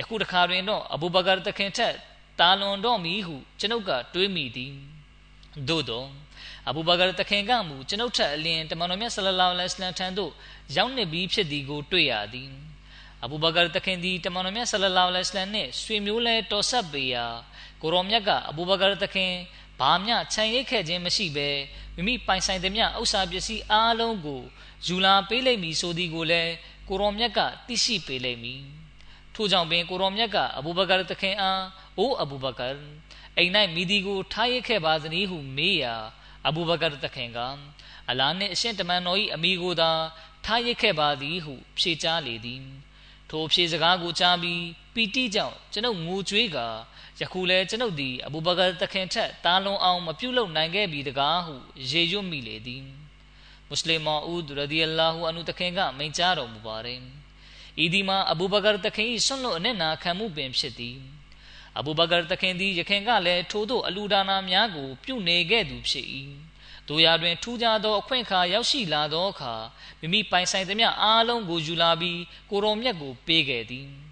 [0.00, 1.94] ယခုတခါတွင်တော့အဘူဘကာတခင်ထက်
[2.40, 4.72] တာလွန်တော့မီဟုကျွန်ုပ်ကတွေးမိသည်
[5.68, 6.08] သို့တော့
[6.68, 10.32] အဘူဘကာတခင်ကမူကျွန်ုပ်ထက်အလင်းတမန်တော်မြတ်ဆလလောလဟ်အလัยဟ်ထံသို့
[10.76, 12.50] ရောက်နေပြီးဖြစ်သည်ကိုတွေ့ရသည်
[13.24, 17.26] အဘူဘကာတခင်သည်တမန်တော်မြတ်ဆလလောလဟ်အလัยဟ်နှင့်ဆွေမျိုးလဲတော်ဆက်ပေရာ
[17.82, 19.32] ကိုရောမြတ်ကအဘူဘကာတခင်
[19.80, 21.48] ဘာမျှခြံရိပ်ခဲ့ခြင်းမရှိဘဲ
[21.94, 24.42] မိမိပိုင်ဆိုင်သည်မျှဥစ္စာပစ္စည်းအားလုံးကို
[24.86, 26.52] ယူလာပေးလိုက်မည်ဆိုသည်ကိုလည်း
[26.88, 28.60] ကိုရောမြတ်ကသိရှိပေးလိုက်မည်
[29.40, 31.62] ထို့ကြောင့်ပင်ကိုရောမြတ်ကအဘူဘကာတခင်အား
[31.98, 32.66] အိုးအဘူဘကာ
[33.38, 35.94] အိမ်၌မိဒီကိုထားရခဲ့ပါသနည်းဟုမေးရာ
[36.48, 37.38] အဘူဘကာတခင်က
[38.10, 39.90] အလာနှင့်အရှင်တမန်တော်၏အမိကိုသာ
[40.44, 42.62] ထားရခဲ့ပါသည်ဟု ဖြေကြားလေသည်
[43.30, 44.62] ထိုဖြေစကားကိုကြားပြီး
[44.94, 46.58] ပီတိကြောင့်ကျွန်ုပ်ငိုကြွေးက
[47.20, 51.54] ယခုလဲကျွန်ုပ်သည်အဘူဘကာတခင်ထက်တားလွန်အောင် မပြုတ်လုံနိုင်ခဲ့ပြီတကားဟု
[51.90, 52.82] ရေရွတ်မိလေသည်
[53.68, 57.19] မွတ်စလင်မောဦးရဒီအလာဟူအန်ဟူတခင်ကမိန့်ကြားတော်မူပါတယ်
[57.84, 60.96] ဤဒီမှာအဘူဘကာတခင်၏ဆွန့်လွတ်အနစ်နာခံမှုပင်ဖြစ်သည်
[61.78, 66.06] အဘူဘကာတခင်သည်ယခင်ကလည်းထိုသို့အလူဒါနာများကို ပြုနေခဲ့သူဖြစ်၏
[66.88, 69.54] တို့ရာတွင်ထူးခြားသောအခွင့်အခါရောက်ရှိလာသောအခါ
[70.00, 74.09] မိမိပိုင်ဆိုင်သမျှအားလုံးကိုယူလာပြီးကိုရောမြတ်ကိုပေးခဲ့သည်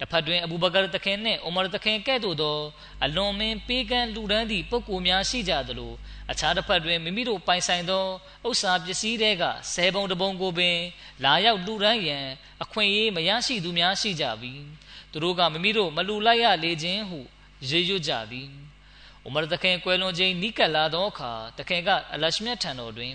[0.00, 2.56] တစ်ဖက်တွင်အဘူဘကာတခင်နှင့်အိုမာတခင်ကဲ့သို့သော
[3.04, 5.92] အလွန်မင်းပေးကမ်းလူဒန်းသည့်ပုဂ္ဂိုလ်များရှိကြသလို
[6.30, 8.04] အခြားတစ်ဖက်တွင်မိမိတို့ပိုင်ဆိုင်သော
[8.48, 10.76] ဥစ္စာပစ္စည်းတွေကဆယ်ပုံတပုံကိုပင်
[11.24, 12.26] လာရောက်လူဒန်းရန်
[12.62, 14.62] အခွင့်အရေးမရရှိသူများရှိကြပြီး
[15.12, 17.20] သူတို့ကမိမိတို့မလူလိုက်ရလေခြင်းဟု
[17.68, 18.48] ရေရွတ်ကြသည်
[19.26, 23.14] ဥမရတခင်ကွယ်လွန်ခြင်းနိကလာသောအခါတခင်ကအလရှမြတ်ထံတော်တွင်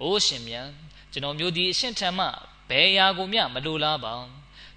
[0.00, 0.68] အိုးရှင်မြတ်
[1.12, 2.26] ကျွန်တော်မျိုးဒီအရှင်ထံမှ
[2.68, 4.14] ဘယ်အရာကိုမျှမလိုလားပါ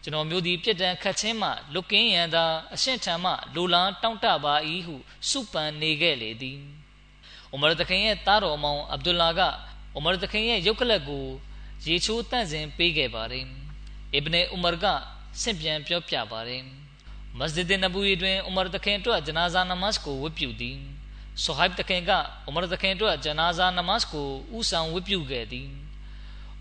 [0.08, 4.54] ကျွန်တော်မျိုးဒီပြစ်ဒဏ်ခတ်ခြင်းမှလွတ်ကင်းရန်သာအရှင်ထံမှလိုလားတောင့်တပါ၏
[4.86, 4.96] ဟု
[5.30, 6.60] စုပန်နေခဲ့လေသည်။
[7.52, 9.42] အိုမာတခင်ရဲ့သားတော်မောင်အဗ်ဒူလာက
[9.94, 11.26] အိုမာတခင်ရဲ့ရုပ်ကလပ်ကို
[11.86, 13.46] ရေချိုးတန့်စင်ပေးခဲ့ပါတယ်။
[14.14, 14.86] အစ်ဘနေဥမာက
[15.42, 16.62] ဆင့်ပြန်ပြောပြပါတယ်။
[17.40, 20.78] မစဂျစ်နဘူရီတွင်ဥမာတခင်တို့ဂျနာဇာနမတ်ကိုဝတ်ပြုသည်။
[21.44, 22.12] ဆိုဟိုက်တခင်က
[22.48, 25.70] ဥမာတခင်တို့ဂျနာဇာနမတ်ကိုဥဆောင်ဝတ်ပြုခဲ့သည်။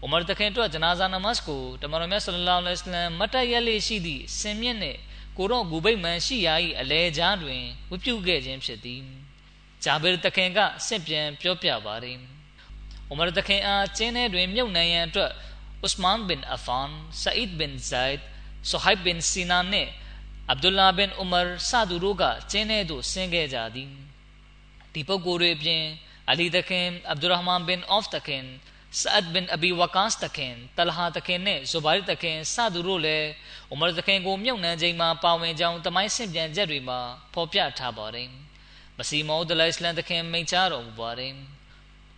[0.05, 4.99] ဥမာတခင်တို့ဂျနာဇာနမတ်ကိုတမန်တော်မြတ်ဆလလောလဟ်အလัยဟ်မတ်တရလေးရှိသည့်စင်မြင့်နှင့်
[5.37, 9.03] ကိုတော့ဂူဘိတ်မှန်ရှိရာ၏အလဲကြားတွင်ဝတ်ပြုခဲ့ခြင်းဖြစ်သည်။
[9.85, 12.17] ဂျာဘီရ်တခင်ကဆင့်ပြန်ပြောပြပါတယ်။
[13.11, 15.33] ဥမာတခင်အားကျင်းထဲတွင်မြုပ်နှံရန်အတွက်
[15.87, 16.91] ဥစမန်ဘင်အဖန်
[17.23, 18.23] ဆာအစ်ဘင်ဇိုင်ဒ်
[18.71, 19.91] ဆိုဟိုက်ဘင်စီနာနှင့်
[20.51, 23.91] အဗ်ဒူလာဘင်ဥမာစသူတို့ကကျင်းထဲသို့ဆင်းခဲ့ကြသည်
[24.93, 25.83] ဒီပုဂ္ဂိုလ်တွေအပြင်
[26.31, 28.45] အလီတခင်အဗ်ဒူရဟ်မန်ဘင်အော့ဖ်တခင်
[29.01, 33.29] ဆာဒ်ဘင်အဘီဝကာစ်တခင်တလဟာတခင်နဲ့ဇူဘိုင်တခင်စသူတို့လည်း
[33.73, 37.01] ဥမာတခင်ကိုမြုပ်နှံချိန်မှာပါဝင်ကြောင်းတမိုင်းဆင့်ပြန်ချက်တွေမှာ
[37.35, 38.29] ဖော်ပြထားပါတယ်
[38.99, 41.35] မစီမောဒလိုင်စလန်တခင်မိန့်ကြားတော်မူပါတယ်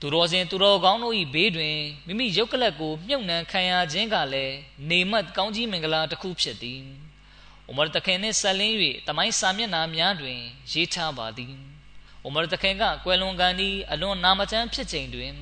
[0.00, 1.76] သူတော်စင်သူတော်ကောင်းတို့၏ဘေးတွင်
[2.07, 4.57] မိမိရုပ်ကလပ်ကိုမြုပ်နှံခံရခြင်းကလည်း
[4.90, 6.81] နေမတ်ကောင်းကြီးမင်္ဂလာတစ်ခုဖြစ်သည်။
[7.70, 8.76] ဥမာတခင်နှင့်ဆက်လင်း၍
[9.07, 10.38] တမိုင်းစာမျက်နှာများတွင်
[10.72, 11.52] ရေးထားပါသည်။
[12.26, 15.33] ဥမာတခင်ကကွယ်လွန်ကန်သည်အလွန်နာမကျန်းဖြစ်ချိန်တွင်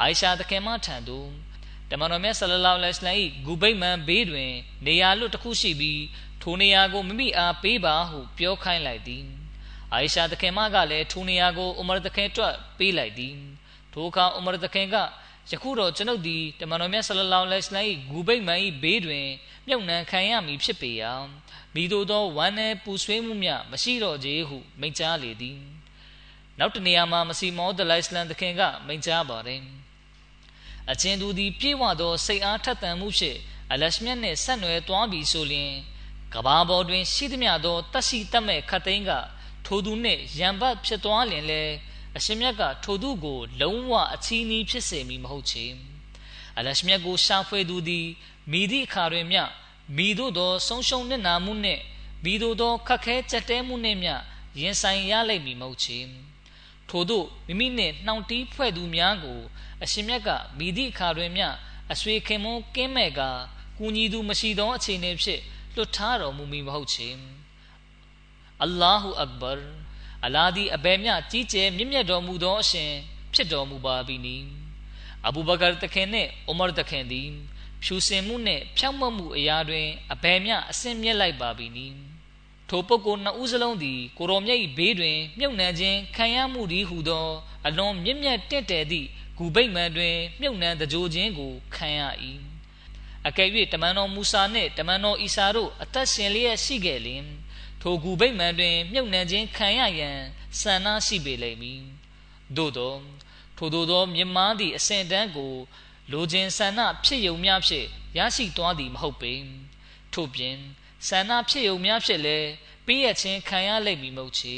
[0.00, 1.28] အိုင်ရှာတခင်မှထံသို့
[1.90, 4.52] တမန်တော်မြတ်ဆလလောလဟ်အလိုင်းဂူဘိတ်မန်ဘေးတွင်
[4.86, 6.02] နေရာလွတ်တစ်ခုရှိပြီး
[6.42, 9.24] ထိုနေရာကိုမိမိအားပေးပါဟုပြောခိုင်းလိုက်သည်။
[9.92, 13.34] အိုင်ရှာတခင်မကလည်းထိုနေရာကိုဥမာတခင်တွက်ပေးလိုက်သည်။
[13.92, 14.96] ထိုအခါဥမရသခင်က
[15.50, 19.26] ယခုတော့ကျွန်ုပ်သည်တမန်တော်မြတ်ဆလလောလဟ်အလိုင်းဂူဘိတ်မန်၏ဘေးတွင်
[19.66, 21.12] မြုပ်နှံခံရမည်ဖြစ်ပေရာ
[21.74, 25.58] မိတို့သောဝမ်းနယ်ပူဆွေးမှုများမရှိတော့ကြဟုမိန့်ကြားလေသည်
[26.58, 29.60] နောက်တနေရာမှာမစီမောဒလိုင်စလန်သခင်ကမိန့်ကြားပါတယ်
[30.90, 33.38] အချင်းသူသည် ပြေဝသော စိတ်အားထက်သန်မှုဖြင့်
[33.72, 35.72] အလရှမြတ်နှင့် ဆက်နွယ်သွားပြီဆိုလျှင်
[36.34, 39.12] ကဘာပေါ်တွင် ရှိသမျှသောတတ်ရှိတတ်မဲ့ခတ်သိန်းက
[39.66, 41.74] ထိုသူနှင့်ရံပတ်ဖြစ်သွားလျင်လည်း
[42.16, 45.64] အရှင်မြတ်က ထိုသူကို လုံးဝအချီးနှီးဖြစ်စေမည်မဟုတ်ချေ
[46.58, 48.06] အလရှမြတ်ကို ရှာဖွေသူသည်
[48.52, 49.38] မိသည့်အခါတွင်မြ
[49.96, 51.82] မိတို့သော ဆုံးရှုံးနစ်နာမှုနှင့်
[52.24, 54.10] မိတို့သောခက်ခဲကြက်တဲမှုနှင့်မြ
[54.60, 55.98] ရင်ဆိုင်ရလိမ့်မည်မဟုတ်ချေ
[56.90, 59.40] ထို့သို့မိမိနှင့်နှောင့်တီးဖွဲ့သူများကို
[59.82, 61.42] အရှင်မြတ်ကမိသည့်အခါတွင်မြ
[61.92, 63.20] အဆွေခင်မွန်းကင်းမဲ့က
[63.78, 65.42] ကူညီသူမရှိသောအခြေအနေဖြင့်
[65.74, 67.08] လွတ်ထားတော်မူမည်မဟုတ်ချေ
[68.62, 69.52] အလ္လာဟူအက်ဘာ
[70.24, 72.90] အလာသည်အဘယ်မျှကြီးကျယ်မြင့်မြတ်တော်မူသောအရှင်
[73.34, 74.36] ဖြစ်တော်မူပါပြီနီ
[75.26, 77.28] အဘူဘကာတခင်နှင့်အိုမာတခင်သည်
[77.82, 81.86] ဖြူစင်မှုနှင့်ဖြောင့်မတ်မှုအရာတွင်အဘယ်မျှအစင်မြက်လိုက်ပါပြီနီ
[82.68, 87.28] ထိုပုဂ္ဂိုလ်နှစ်ဦးစလုံးသည်ကိုရောမြတ်၏ဘေးတွင်မြုပ်နှံခြင်းခံရမှုသည်ဟုသော
[87.66, 92.02] အလွန်မြင့်မြတ်တင့်တယ်သည့် ဂူဘိတ်မှန်တွင် မြုပ်နှံတကြိုခြင်းကိုခံရ၏
[93.28, 97.24] အကယ်၍တမန်တော်မူဆာနှင့်တမန်တော်အီစာတို့အသက်ရှင်လျက်ရှိခဲ့လျင်
[97.80, 100.18] ထိုဂူဗိမ့်မှန်တွင် မြုပ်နှံခြင်းခံရရန်
[100.60, 101.82] ဆန္ဒရှိပေလိမ့်မည်
[102.56, 102.94] သို့သော
[103.56, 105.54] ထိုသို့သောမြမသည့်အစဉ်တန်းကို
[106.12, 107.86] လိုခြင်းဆန္ဒဖြစ်ယုံများဖြင့်
[108.18, 109.32] ရရှိသွားသည်မဟုတ်ပေ
[110.12, 110.56] ထို့ပြင်
[111.08, 112.48] ဆန္ဒဖြစ်ယုံများဖြင့်လည်း
[112.86, 114.54] ပေးရခြင်းခံရလိမ့်မည်မဟုတ်ချေ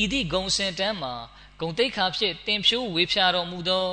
[0.00, 1.14] ဤသည့်ဂုံစင်တန်းမှာ
[1.62, 3.86] ဂုံတိတ်ခါဖြင့်တင်ဖြိုးဝေဖြာတော်မူသော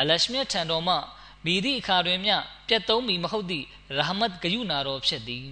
[0.00, 0.94] အလရှမြတ်ထံတော်မှ
[1.44, 2.36] မိသည့်အခါတွင်မျှ
[2.68, 5.48] ပြတ်သုံးမီမဟုတ်သည့်ရဟမတ်ဂယုနာတော်ဖြစ်သည်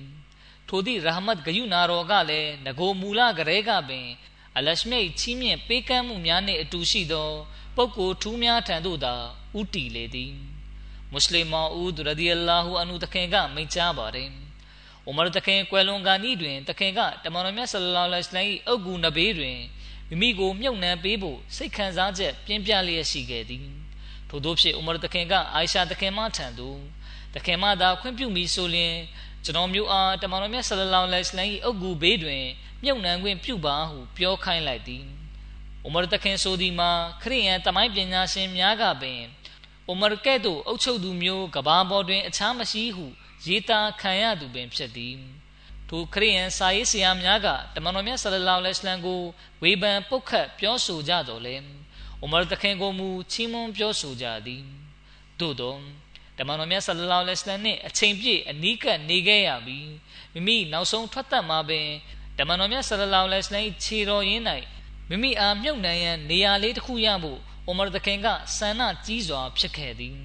[0.68, 4.06] ထိုသည့်ရဟမတ်ဂယုနာတော်ကလည်းငโกမူလကလေးကပင်
[4.56, 7.30] အလရှမိတ်ချီးမြှင့်ပေးကမ်းမှုများနှင့်အတူရှိသော
[7.76, 9.14] ပုဂ္ဂိုလ်ထူးများထံသို့သာ
[9.58, 10.32] ဥတီလေသည်
[11.10, 14.28] မွတ်စလင်မောဦးရဒီအလာဟူအနုတခင်ကမိန့်ကြားပါတယ်။
[15.08, 19.58] ဥမာတခင်ကွယ်လွန်ကနီးတွင်တခင်ကတမန်တော်မြတ်ဆလလောလဟ်အလိုင်း၏အုတ်ဂူနဘေးတွင်
[20.08, 23.66] မိမိကိုမြုပ်နှံပေးဖို့စိတ်ခံစားချက်ပြင်းပြလျက်ရှိခဲ့သည်။
[24.28, 26.78] ထို့သောဖြင့်ဥမာတခင်ကအာရှာတခင်မထံသို့
[27.34, 28.94] တခင်မသာခွင့်ပြုမိဆိုလျင်
[29.44, 32.44] ကျွန်တော်မျိုးအားတမန်တော်မြတ်ဆလလောလဟ်အလိုင်း၏အုတ်ဂူဘေးတွင်
[32.82, 35.04] မြုပ်နှံခွင့်ပြုပါဟုပြောခိုင်းလိုက်သည်။
[35.86, 36.90] ဥမာတခင်ဆိုသည်မှာ
[37.22, 39.20] ခရိယန်တမိုင်းပညာရှင်များကပင်
[39.90, 43.06] ဥမာကဲ့သို့အုပ်ချုပ်သူမျိုးကဘာပေါ်တွင်အခြားမရှိဟု
[43.46, 45.16] ရေးသားခံရသူပင်ဖြစ်သည်။
[45.88, 49.20] ထိုခရိယန်စာရေးဆရာများကတမန်တော်မြတ်ဆလလောလဟ်အလိုင်းကို
[49.62, 51.56] ဝေဖန်ပုတ်ခတ်ပြောဆိုကြတော်လဲ။
[52.24, 54.62] ဥမာတခင်ကိုမူချီးမွမ်းပြောဆိုကြသည်။
[55.40, 55.74] သို့သော
[56.38, 59.90] တမန်တော်မြတ်ဆလလောလဟ်အလိုင်းနဲ့အချိန်ပြည့်အနီးကပ်နေခဲ့ရပြီး
[60.32, 61.88] မိမိနောက်ဆုံးထွက်သက်မှာပင်
[62.38, 64.44] တမန်တော်မြတ်ဆလလောလဟ်အလိုင်းခြေတော်ရင်း၌
[65.08, 70.16] မိမိအားမြုပ်နှံရန်နေရာလေးတစ်ခုရဖို့အိုမာတခင်ကဆန္ဒကြီးစွာဖြစ်ခဲ့သည်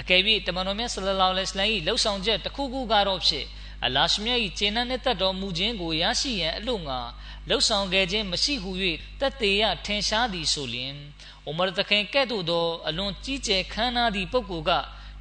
[0.00, 3.46] အကယ်၍တမန်တော်မြတ်ဆလလောလဟ်အလိုင်း၏လှုပ်ဆောင်ချက်တစ်ခုခုကတော့ဖြစ်
[3.86, 7.00] အလာရှမြတ်၏ခြေနှံ့နဲ့တတ်တော်မူခြင်းကိုရရှိရန်အလို့ငါ
[7.48, 8.70] လှုပ်ဆောင်ခဲ့ခြင်းမရှိဟု၍
[9.20, 10.94] တတ်သေးရထင်ရှားသည်ဆိုလျင်
[11.46, 14.72] အိုမာတခင်ကဲ့သို့သောအလွန်ကြီးကျယ်ခမ်းနားသည့်ပုဂ္ဂိုလ်က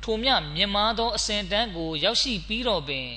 [0.04, 3.08] ထိုမြမြင်မာသောအစဉ်တန်းကို ရောက်ရှိပြီးတော့ပင်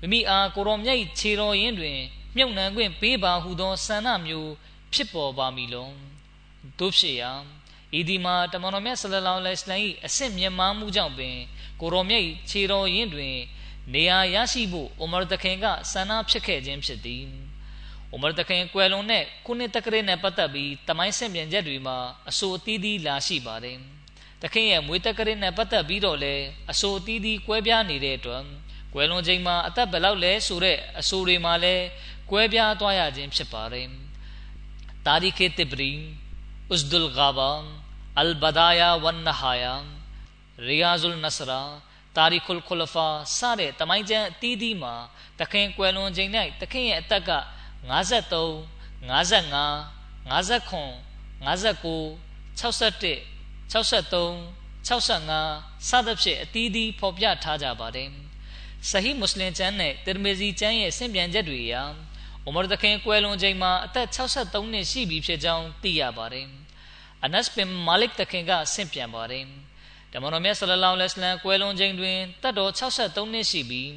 [0.00, 1.98] မိမိအားကိုရောမြတ်၏ခြေတော်ရင်းတွင်
[2.36, 4.52] မြုပ်နှံခွင့်ပေးပါဟုသောဆန္ဒမျိုး
[4.92, 5.94] ဖြစ်ပေါ်ပါမည်လုံး
[6.78, 7.32] တို့ဖြစ်ရာ
[7.98, 11.36] ဤဒီမှာတမန်တော်မြတ်ဆလလောလဟ်အလိုင်းမ်၏အဆင့်မြင့်မားမှုကြောင့်ပင်
[11.80, 13.36] ကိုရောမြတ်၏ခြေတော်ရင်းတွင်
[13.90, 17.24] နေရာရရှိဖို့အိုမာတခင်ကဆန္ဒဖြစ်ခဲ့ခြင်းဖြစ်သည်
[18.12, 21.96] အိုမာတခင်ကွယ်လွန်တဲ့ခုနှစ်တက္ကရာနဲ့ပတ်သက်ပြီးတမိုင်းဆင့်ပြန်ချက်တွေမှာ
[22.28, 23.78] အဆိုအသီးသီးလာရှိပါတယ်
[24.42, 28.42] တခင်ရဲ့မွေးတက္ကရာနဲ့ပတ်သက်ပြီးတော့လည်းအဆိုအသီးသီးကွဲပြားနေတဲ့အတွက်
[28.94, 31.84] ကွယ်လွန်ချိန်မှာအသက်ဘယ်လောက်လဲဆိုတဲ့အဆိုတွေမှာလည်း
[32.30, 33.88] ကွဲပြားသွားရခြင်းဖြစ်ပါတယ်
[35.06, 35.92] တာရီခေတဘရီ
[36.74, 37.50] ဥစဒုလ်ဂါဘာ
[38.18, 39.74] အလ်ဘဒါယာဝန်နဟာယာ
[40.66, 41.60] ရီယာဇုလ်နဆရာ
[42.16, 44.94] တာရီခုလ်ခူလဖာစတဲ့တမိုင်းကျမ်းအသီးသီးမှာ
[45.40, 47.32] တခင်ကွယ်လွန်ချိန်၌တခင်ရဲ့အသက်က
[47.90, 49.12] 53 55
[50.30, 50.86] 59
[51.42, 53.12] 59 61
[53.72, 58.08] 63 65စသဖြင့်အသီးသီးဖော်ပြထားကြပါတယ်။
[58.88, 61.74] ဆဟီမွတ်စလင်ကျမ်းနဲ့တိရမဇီကျမ်းရဲ့ဆင့်ပြန်ချက်တွေအရ
[62.44, 66.46] အိုမာတခင်ကွယ်လွန်ချိန်မှာအသက်63နှစ်ရှိပြီဖြစ်ကြောင်းသိရပါတယ်။
[67.24, 69.44] အနတ်ဘင်မာလစ်တခင်ကဆင့်ပြန်ပါတယ်။
[70.12, 73.90] တမန်တော်မြတ်ဆလလောလဟ်အလัยဟ်ကွယ်လွန်ချိန်တွင်တက်တော်63နှစ်ရှိပြီး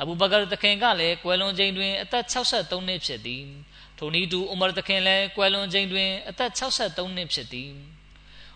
[0.00, 3.42] အဘူဘကာတခင်ကလည်းကွယ်လွန်ချိန်တွင်အသက်63နှစ်ဖြစ်သည်။
[3.98, 7.72] ထိုနည်းတူအိုမာတခင်လည်းကွယ်လွန်ချိန်တွင်အသက်63နှစ်ဖြစ်သည်။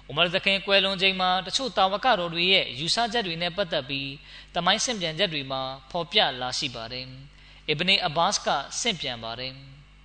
[0.11, 4.11] ။ဥမာသခင်ကွယ်လွန်ချိန်မှာတချို့တာဝကတော်တွေရဲ့ယူဆချက်တွေနဲ့ပတ်သက်ပြီး
[4.55, 7.07] တမိုင်းဆင့်ပြန်ချက်တွေမှာဖော်ပြလာရှိပါတယ်။
[7.69, 8.49] အစ်ဘနီအဘတ်စ်က
[8.81, 9.53] ဆင့်ပြန်ပါတယ်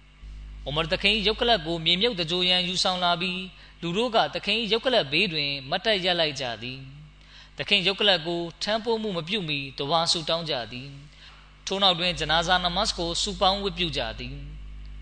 [0.67, 3.39] ။ဥမာသခင်ရုပ်ကလပ်ကိုမြေမြုပ်တကြိုရန်ယူဆောင်လာပြီး
[3.81, 6.79] လူတို့ကသခင်ရုပ်ကလပ်ဘေးတွင် မတ်တက်ရက်လိုက်ကြသည်။
[7.57, 10.89] သခင်ရုပ်ကလပ်ကိုထမ်းပိုးမှုမပြုမီတဝါဆူတောင်းကြသည်။
[11.65, 14.35] ထို့နောက်တွင်ဂျနာဇာနမတ်ကိုစူပေါင်းဝတ်ပြုကြသည်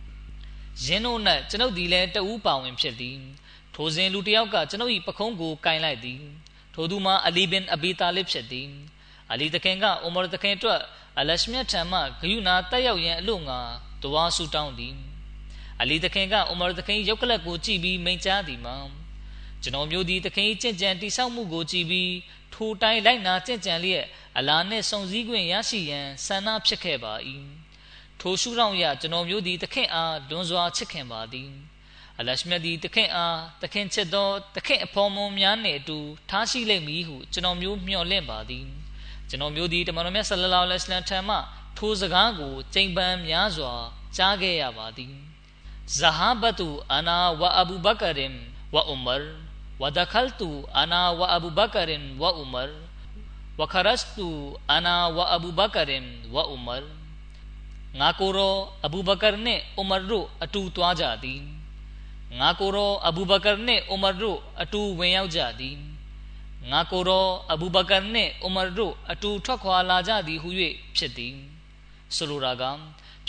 [0.86, 3.18] ။ယင်းတို့၌ကျွန်ုပ်ဒီလည်းတဦးပါဝင်ဖြစ်သည်။
[3.76, 6.22] ထိုစဉ်လူတစ်ယောက်ကကျွန်ုပ်၏ပခုံးကိုကင်လိုက်သည်
[6.74, 8.70] ထိုသူမှာအလီဘင်အဘီတာလစ်ဖြစ်သည်
[9.32, 10.82] အလီတခင်ကအိုမာတခင်အတွက်
[11.20, 13.60] အလရှမြတ်ထံမှဂယုနာတက်ရောက်ရန်အလို့ငါ
[14.02, 14.96] တဝါဆူတောင်းသည်
[15.82, 18.78] အလီတခင်ကအိုမာတခင်ရုပ်ကလပ်ကိုကြည့်ပြီးမိန့်ကြားသည်မှာ
[19.62, 22.12] ကျွန်တော်မျိုးဒီတခင်ကြင်ကြံတိဆောက်မှုကိုကြည့်ပြီး
[22.54, 24.06] ထိုတိုင်းလိုက်နာကြင်ကြံလျက်
[24.38, 27.14] အလာနှင့်စုံစည်းခွင့်ရရှိရန်ဆန္ဒဖြစ်ခဲ့ပါ၏
[28.20, 31.50] ထိုရှုထောင့်ရကျွန်တော်မျိုးဒီတခင်အားလွန်စွာချစ်ခင်ပါသည်
[32.20, 35.98] အလရှမြတ်ဒီတခင်အားတခင်ချစ်သောတခင်အဖော်မုံများနှင့်အတူ
[36.30, 38.66] ထားရှိလိမ့်မည်ဟုကျွန်တော်မျိုးမျှော်လင့်ပါသည်
[39.30, 41.38] ကျွန်တော်မျိုးဒီတမန်တော်မြတ်ဆလလောလဟ်အလัยဟ်ထံမှ
[41.78, 43.74] ထိုစကားကိုကြိမ်ပန်းများစွာ
[44.16, 45.29] ကြားခဲ့ရပါသည်
[45.98, 48.34] ဇဟာဘတုအနာဝအဘူဘကရင်
[48.74, 49.24] ဝဥမရ
[49.82, 52.70] ဝဒခလတုအနာဝအဘူဘကရင်ဝဥမရ
[53.60, 54.28] ဝခရစတု
[54.72, 56.84] အနာဝအဘူဘကရင်ဝဥမရ
[58.00, 61.42] ငါကိုရောအဘူဘကာနှင့်ဥမရတို့အတူသွားကြသည်
[62.40, 65.76] ငါကိုရောအဘူဘကာနှင့်ဥမာတို့အတူဝင်ရောက်ကြသည်
[66.72, 70.50] ငါကိုရောအဘူဘကာနှင့်ဥမာတို့အတူထွက်ခွာလာကြသည်ဟု၍
[70.96, 71.34] ဖြစ်သည်
[72.16, 72.64] ဆိုလိုတာက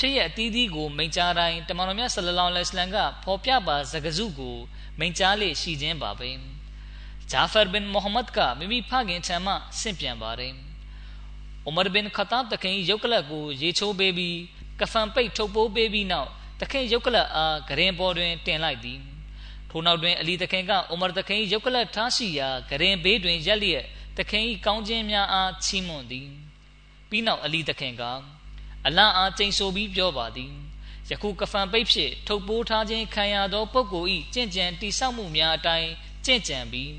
[0.01, 4.57] ဖြစ်ရဲ့အသီးသီးကိုမိန့်ကြားတိုင်းတမန်တော်မြတ်ဆလလောလဟ်အလัยဟ်ကဖော်ပြပါစကားစုကို
[4.99, 6.31] မိန့်ကြားလေရှိခြင်းပါပဲ
[7.31, 10.53] ဂျာဖာဘင်မိုဟမ္မဒ်ကမိမိဖခင်ထံမှဆင့်ပြန်ပါတယ်။
[11.69, 14.37] ဥမရ်ဘင်ခတာဘ်တခင်ရုပ်ကလပ်ကိုရေချိုးပေးပြီး
[14.81, 16.29] ကဖန်ပိတ်ထုတ်ပိုးပေးပြီးနောက်
[16.61, 18.99] တခင်ရုပ်ကလပ်အားဂရင်ပေါ်တွင်တင်လိုက်သည်
[19.71, 23.85] ထိုနောက်တွင်အလီတခင်ကအိုမာတခင်ရုပ်ကလပ်ထားရှိရာဂရင်ဘေးတွင်ရက်လျက်
[24.19, 26.29] တခင်၏ကောင်းခြင်းများအားချီးမွမ်းသည်
[27.09, 28.05] ပြီးနောက်အလီတခင်က
[28.87, 30.53] အလန့်အားကျိန်ဆိုပြီးပြောပါသည်
[31.11, 35.91] ယခုကဖန်ပိတ်ဖြစ်ထုတ်ပိုးထားခြင်းခံရသောပုဂ္ဂိုလ်၏ကြင်ကြံတိဆောက်မှုများအတိုင်း
[36.27, 36.93] ကြင်ကြံပြီး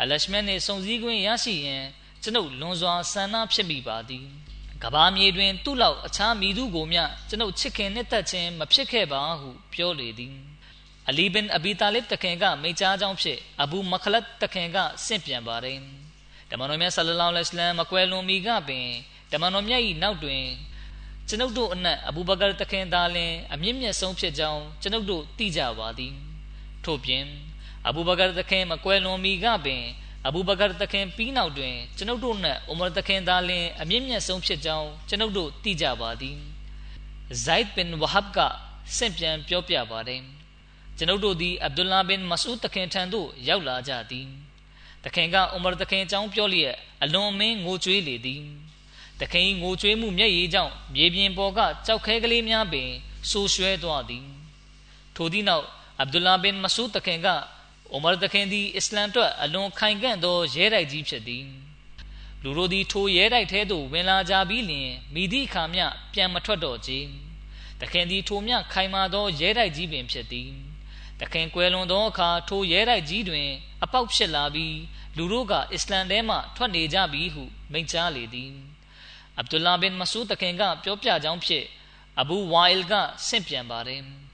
[0.00, 1.84] အလရှမန်နှင့်စုံစည်းခွင့်ရရှိရန်
[2.22, 4.24] ကျွန်ုပ်လွန်စွာဆန္ဒဖြစ်မိပါသည်
[4.82, 10.34] ကဘာမြေတွင်သူ့လောက်အခြားမိသူကိုမျှကျွန်ုပ်ချစ်ခင်နှစ်သက်ခြင်းမဖြစ်ခဲ့ပါဟုပြောလေသည်
[11.08, 15.78] အလီဘင်အဘီတာလစ်တခင်ကမိကြားကြောင်းဖြစ်အဘူမခလတ်တခင်ကဆင့်ပြန်ပါတယ်
[16.50, 18.88] တမန်တော်မြတ်ဆလလောလဟ်အလัยဟ်မကွယ်လွန်မီကပင်
[19.32, 20.44] တမန်တော်မြတ်၏နောက်တွင်
[21.30, 26.14] ကျွန်ုပ်တို့အနက်အဘူဘကာတခင်သာလင်အမြင့်မြတ်ဆုံးဖြစ်ကြောင်းကျွန်ုပ်တို့သိကြပါသည်
[26.84, 27.24] ထို့ပြင်
[27.88, 29.84] အဘူဘကာတခင်မကွယ်လွန်မီကပင်
[30.26, 36.38] အဘူဘကာတခင်ပြီးနောက်တွင်ကျွန်ုပ်တို့နှင့်ဥမာတခင်သာလင်အမြင့်မြတ်ဆုံးဖြစ်ကြောင်းကျွန်ုပ်တို့သိကြပါသည်
[37.44, 38.38] ဇိုက်ဘင်ဝဟဘ်က
[38.96, 40.22] ဆင့်ပြန်ပြောပြပါတယ်
[40.96, 44.26] ကျွန်ုပ်တို့သည်အဗ်ဒူလာဘင်မဆူတခင်ထံသို့ရောက်လာကြသည်
[45.04, 48.42] တခင်ကဥမာတခင်အကြောင်းပြောလျက်အလွန်မင်းငိုကြွေးလေသည်
[49.20, 52.90] တခင်ငိုကြွေးမှုမျက်ရည်ကြောင့်မြေပြင်ပေါ်ကကြောက်ခဲကလေးများပင်
[53.30, 54.26] ဆူရွှဲသွားသည်
[55.16, 55.66] ထိုသည့်နောက်
[56.00, 57.28] အဗ်ဒူလာဘင်မဆူတခင်က
[57.92, 61.44] အိုမာတခင်သည်အစ္စလမ်အတွက်အလွန်ခိုင်ကန့်သောရဲတိုက်ကြီးဖြစ်သည်
[62.42, 66.92] လူတို့သည်ထိုရဲတိုက်ထဲသို့ဝင်လာကြပြီးလျှင်မိသည့်အခါမျှပြန်မထွက်တော့ကြ
[67.80, 70.50] တခင်သည်ထိုမျှခိုင်မာသောရဲတိုက်ကြီးပင်ဖြစ်သည်
[71.20, 73.48] တခင်ကွယ်လွန်သောအခါထိုရဲတိုက်ကြီးတွင်
[73.82, 74.76] အပေါက်ဖြစ်လာပြီး
[75.16, 78.52] လူတို့ကအစ္စလမ်ထဲမှထွက်နေကြပြီဟုမိန့်ကြားလေသည်
[79.38, 81.66] အဗ်ဒူလာဘင်မဆူတခင်ကပြောပြကြောင်းဖြင့်
[82.20, 82.94] အဘူဝါအီလ်က
[83.26, 84.02] ဆင့်ပြန်ပါတယ်။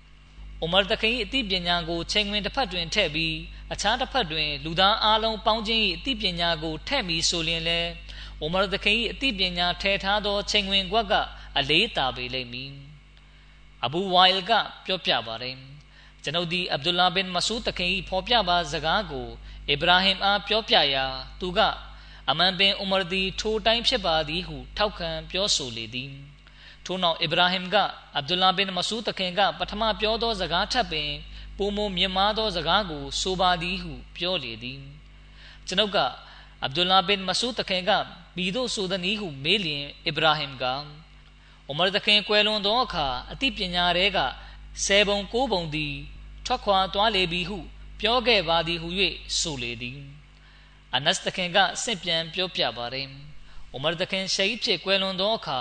[0.62, 3.35] အိုမာတခင်၏အသိပညာကိုချိန်ဝင်တစ်ဖက်တွင်ထည့်ပြီး
[3.73, 7.81] အခြားတစ်ဖက်တွင်လူသားအလုံးပေါင်းခြင်း၏အသိပညာကိုထည့်ပြီးဆိုလျင်လဲ
[8.40, 11.14] အိုမာသခင်၏အသိပညာထည့်ထားသောချိန်ဝင်ကွက်က
[11.59, 12.73] အလေးတာပေလိမ့်မည်
[13.85, 14.53] အဘူဝိုင်လ်က
[14.87, 15.57] ပြောပြပါတယ်
[16.23, 19.29] ကျွန်ုပ်သည်အဗ်ဒူလာဘင်မဆူတခင်၏ဖော်ပြပါစကားကို
[19.71, 21.05] အစ္စရာဟင်အားပြောပြရာ
[21.40, 21.61] သူက
[22.31, 26.11] အမန်ပင်ဥမာသည် ထိုတိုင်းဖြစ်ပါသည်ဟု ထောက်ခံပြောဆိုလေသည်
[26.85, 27.77] ထို့နောက်အစ္စရာဟင်က
[28.17, 31.11] အဗ်ဒူလာဘင်မဆူတခင်က ပထမပြောသောစကားထပ်ပင်
[31.59, 34.81] ပုံမမြင်မာသောစကားကို ဆိုပါသည်ဟု ပြောလေသည်
[35.67, 35.99] ကျွန်ုပ်က
[36.63, 37.91] အဗ်ဒူလာဘင်မဆူတခင်က
[38.37, 40.75] မိတို့ဆိုသည်နည်းဟုမေးလျင်အစ္စရာဟင်ကဥ
[41.79, 44.19] မာတခင်ကွယ်လွန်သောအခါအသိပညာတွေက
[44.85, 45.95] ဆယ်ပုံကိုးပုံသည်
[46.47, 47.59] ထွက်ခွာသွားလေပြီဟု
[48.01, 48.89] ပြောခဲ့ပါသည်ဟု၍
[49.39, 49.99] ဆိုလေသည်
[50.96, 53.07] အနတ်တခင်ကဆင့်ပြန်ပြောပြပါတယ်
[53.74, 55.61] ဥမာတခင်ရှိတ်ဖြစ်ကွယ်လွန်သောအခါ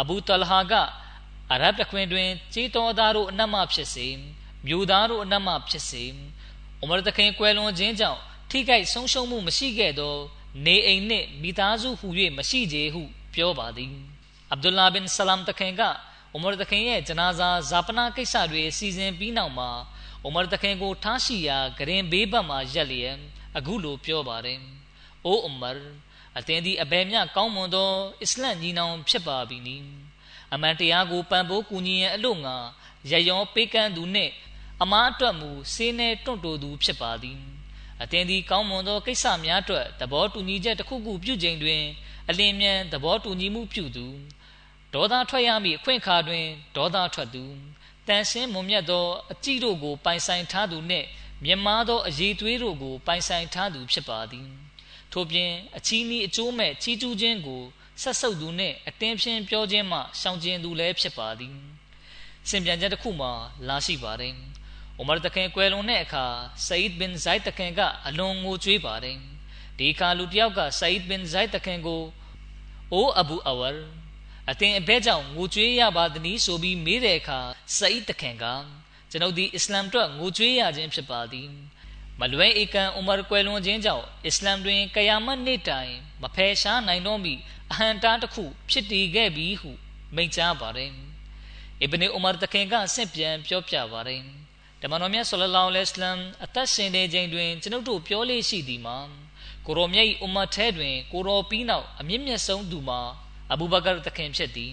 [0.00, 0.72] အဘူတလဟာက
[1.52, 4.08] အရဗ်တခွင်တွင်ကြီးတော်သားတို့အနတ်မှဖြစ်စေ
[4.66, 6.04] မြို့သားတို့အနတ်မှဖြစ်စေ
[6.82, 10.14] ဥမာတခင်ကွယ်လွန်ခြင်းကြောင့်ထိခိုက်ဆုံးရှုံးမှုမရှိခဲ့သော
[10.66, 13.02] နေအိမ်နှင့်မိသားစုဟု၍မရှိကြဟု
[13.34, 13.92] ပြောပါသည်
[14.50, 15.82] အဗ်ဒူလာဘင်ဆလမ်တခင်က
[16.34, 19.70] ဥမာတခင်ရဲ့ဂျနာဇာဇာပနာကိစ္စတွေစီစဉ်ပြီးနောက်မှာ
[20.26, 23.16] ဥမာတခင်ကိုထားရှိရာဂရင်ဘေးဘက်မှာရက်လျက်
[23.56, 24.58] အခုလိုပြောပါတယ်။
[25.26, 25.70] အိုဥမာ
[26.38, 27.90] အသင်သည်အဘယ်မျှကောင်းမွန်သော
[28.22, 29.76] အစ္စလမ်ညီနောင်ဖြစ်ပါပြီနီ။
[30.52, 32.56] အမှန်တရားကိုပံ့ပိုးကူညီရန်အလို့ငါ
[33.10, 34.32] ရရောပေးကမ်းသူနှင့်
[34.82, 37.38] အမားအတွက်မူစေးနေတွန့်တိုသူဖြစ်ပါသည်။
[38.02, 41.82] အသင်သည်ကောင်းမွန်သောကိစ္စများအတွက်သဘောတူညီချက်တစ်ခုခုပြုချိန်တွင်
[42.28, 44.06] အလင်းမြန်သဘောတူညီမှုပြုသူ
[44.94, 46.44] ဒေါသထွက်ရမည့်အခွင့်အခါတွင်
[46.76, 47.44] ဒေါသထွက်သူ
[48.08, 51.06] တန်ရှင်းမွန်မြတ်သောအကြည့်တို့ကိုပိုင်ဆိုင်ထားသူနှင့်
[51.42, 54.48] မြမသောအရေးသွေးတို့ကို ပိုင်ဆိုင်ထားသူဖြစ်ပါသည်
[55.12, 57.62] ထို့ပြင်အချီးနီးအကျိုးမဲ့ချီးကျူးခြင်းကို
[58.02, 61.54] ဆက်ဆုပ်သူနှင့်အတင်းဖြင်းပြောခြင်းမှရှောင်ကျဉ်သူလည်းဖြစ်ပါသည်
[62.48, 63.32] စင်ပြန်ချက်တစ်ခုမှာ
[63.68, 64.34] လာရှိပါတယ်။
[64.98, 66.24] အိုမာတခင်ကွယ်လွန်တဲ့အခါ
[66.66, 69.16] ဆာအစ်ဘင်ဇိုက်တခင်ကအလွန်ငိုကြွေးပါတယ်။
[69.78, 72.02] ဒီအခါလူတစ်ယောက်ကဆာအစ်ဘင်ဇိုက်တခင်ကို
[72.92, 73.70] အိုအဘူအဝါ
[74.50, 77.40] အတင်အဘဲကြောင့်ငိုကြွေးရပါသနည်းဆိုပြီးမေးတဲ့အခါ
[77.76, 78.44] ဆာအစ်တခင်က
[79.14, 81.48] ကျွန်ုပ်ဒီအစ္စလာမ်အတွက်ငိုကြွေးရခြင်းဖြစ်ပါသည်
[82.20, 87.34] မလွဲဧကန်ဥမာကွယ်လွန်ခြင်းကြောင့်အစ္စလာမ်တွင်ကယာမတ်နေ့တိုင်မဖယ်ရှားနိုင်တော့မီ
[87.70, 89.70] အဟံတားတစ်ခု ဖြစ်တည်ခဲ့ပြီဟု
[90.14, 90.90] မိန့်ကြားပါတယ်
[91.80, 94.22] အစ်ဘနီဥမာတခင်ကဆင့်ပြန်ပြောပြပါတယ်
[94.80, 98.96] တမန်တော်မြတ်ဆလလောလဟ်အလัยဟ်အသက်ရှင်နေခြင်းတွင်ကျွန်ုပ်တို့ပြောလေးရှိသည်မှာ
[99.66, 103.00] ကိုရောမြတ်၏ဥမတ်ထဲတွင်ကိုရောပြီးနောက်အမြင့်မြတ်ဆုံးသူမှာ
[103.52, 104.72] အဘူဘကာတခင်ဖြစ်သည်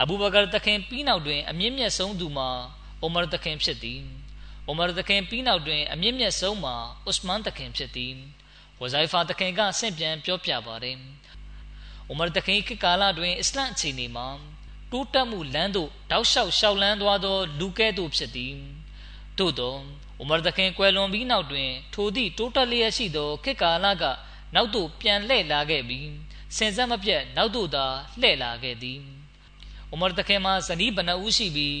[0.00, 2.50] အဘူဘကာတခင်ပြီးနောက်တွင်အမြင့်မြတ်ဆုံးသူမှာ
[3.04, 4.02] အိုမာတခင်ဖြစ်သည်
[4.66, 6.76] အိုမာတခင်ပြီးနောက်တွင်အမြင့်မြတ်ဆုံးမှာ
[7.10, 8.14] ဥစမန်တခင်ဖြစ်သည်
[8.80, 10.98] ဝဇိုင်ဖာတခင်ကဆင့်ပြန်ပြောပြပါတယ်
[12.08, 14.28] အိုမာတခင်ခေတ်ကာလတွင်အစ္စလမ်အခြေအနေမှာ
[14.90, 18.54] တိုးတက်မှုလမ်းသို့တောက်လျှောက်ရှောက်လန်းသွားသောလူကဲ့သို့ဖြစ်သည်
[19.38, 19.74] သို့သော
[20.22, 24.04] ဥမာတခင်ကွယ်လွန်ပြီးနောက်တွင် ထိုသည့်တိုးတက်လျက်ရှိသောခေတ်ကာလက
[24.54, 26.08] နောက်သို့ပြန်လှည့်လာခဲ့ပြီး
[26.56, 27.86] စင်စက်မပြတ်နောက်သို့သာ
[28.20, 29.00] လှည့်လာခဲ့သည်
[29.92, 31.76] ဥမာတခင်မှာဇနီးဘဏ္ဍဦးရှိပြီး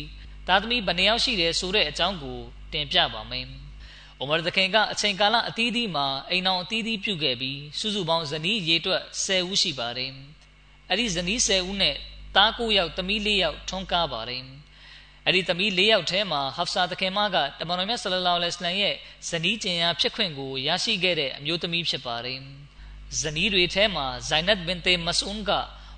[0.48, 2.38] သားသမီးဘယ်နှယောက်ရှိတယ်ဆိုတဲ့အကြောင်းကို
[2.72, 3.46] တင်ပြပါမယ်။
[4.20, 10.10] အိုမာသခင်ကအချိန်ကာလအသီးသီးမှာအိမ်အောင်အသီးသီးပြုခဲ့ပြီးစုစုပေါင်းဇနီးရေတွက်10ဦးရှိပါတယ်။
[10.90, 11.96] အဲ့ဒီဇနီး10ဦးနဲ့
[12.36, 14.42] သား9ယောက်သမီး4ယောက်ထွန်းကားပါတယ်။
[15.26, 18.94] အဲ့ဒီသမီး4ယောက်ထဲမှာဟဖ်ဆာသခင်မကတမန်တော်မြတ်ဆလလောလဟ်အလัยဟ်ရဲ့
[19.28, 22.38] ဇနီးကျင်ရာဖြစ်ခွင့်ကိုရရှိခဲ့တဲ့အမျိုးသမီးဖြစ်ပါတယ်။
[23.20, 25.50] ဇနီးတွေထဲမှာဇိုင်နတ်ဘင်တေမဆူန်က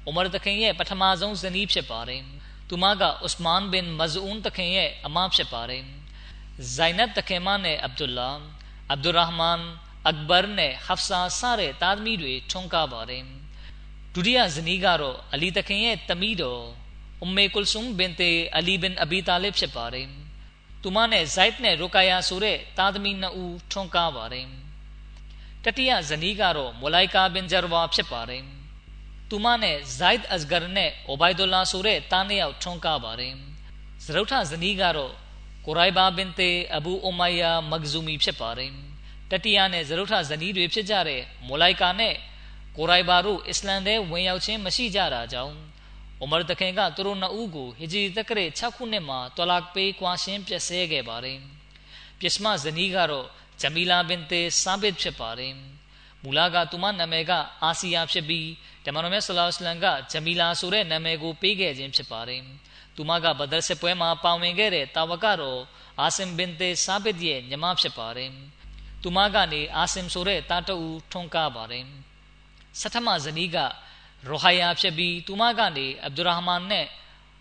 [0.06, 2.22] အိုမာသခင်ရဲ့ပထမဆုံးဇနီးဖြစ်ပါတယ်။
[2.68, 5.84] သူမကဥစမန်ဘင်မဇူန်တခင်ရဲ့အမဖြစ်ပါတယ်
[6.74, 8.30] ဇိုင်နတ်တခင်မနဲ့အဗ်ဒူလာ
[8.90, 9.60] အဗ်ဒူရဟ်မန်
[10.08, 13.24] အကဘာနဲ့ဟဖ်ဆာစတဲ့သားသမီးတွေထွန်းကားပါတယ်
[29.30, 33.32] သမီးတော်အုမ်မေကုလ်ဆုမ်ဘင်တေအလီဘင်အဘီတာလစ်ဖြစ်ပါတယ်သူမနဲ့ဇိုက်နဲ့ရိုကာယာဆိုတဲ့သားသမီးနှစ်ဦးထွန်းကားပါတယ်တတိယဇနီးကတော့မိုလိုက်ကာဘင်ဂျာဝါဖြစ်ပါတယ်သူမနဲ့ဇိုက်အစဂရနဲ့အိုဘိုင်ဒူလာဆိုတဲ့တားနှစ်ယောက်ထွန်းကားပါတယ်။
[34.04, 35.12] ဇရုထဇနီးကတော့
[35.64, 38.70] ကိုရိုင်ဘာဘင်တေအဘူအိုမိုင်ယာမဂဇူမီဖြစ်ပါတယ်။
[39.30, 42.14] တတိယနဲ့ဇရုထဇနီးတွေဖြစ်ကြတဲ့မိုလိုက်ကာနဲ့
[42.76, 45.54] ကိုရိုင်ဘာတို့အစ္စလမ်ထဲဝင်ရောက်ခြင်းမရှိကြတာကြောင့်
[46.20, 51.38] အိုမာတခင်ကသူတို့နှစ်ဦးကိုဟီဂျရီတက္ကရာ6ခုနှစ်မှာတွလာပေးကွာရှင်းပြည့်စဲခဲ့ပါတယ်။
[52.20, 53.26] ပြစ်မဇနီးကတော့
[53.60, 55.54] ဂျမီလာဘင်တေဆာဘစ်ဖြစ်ပါတယ်။
[56.26, 58.48] မူလာကသူမနာမည်ကအာဆီယာဖြစ်ပြီး
[58.84, 62.42] တမန်တော်မြတ်ဆလောလ္လမ်ကဂျမီလာဆိုတဲ့နာမည်ကိုပေးခဲ့ခြင်းဖြစ်ပါတယ်။
[62.96, 65.60] သူမကဘဒရ်စစ်ပွဲမှာပါဝင်ခဲ့တဲ့တာဝကတော်
[66.00, 68.30] အာဆင်ဘင်တေဆာဘစ်ရဲ့ညီမဖြစ်ပါတယ်။
[69.02, 70.76] သူမကနေအာဆင်ဆိုတဲ့တာတူ
[71.12, 71.84] ထွန်းကားပါတယ်။
[72.80, 76.86] ဆထမဇနီးကရိုဟိုင်ယာဖြစ်ပြီးသူမကနေအဗ်ဒူရာဟ်မန်နဲ့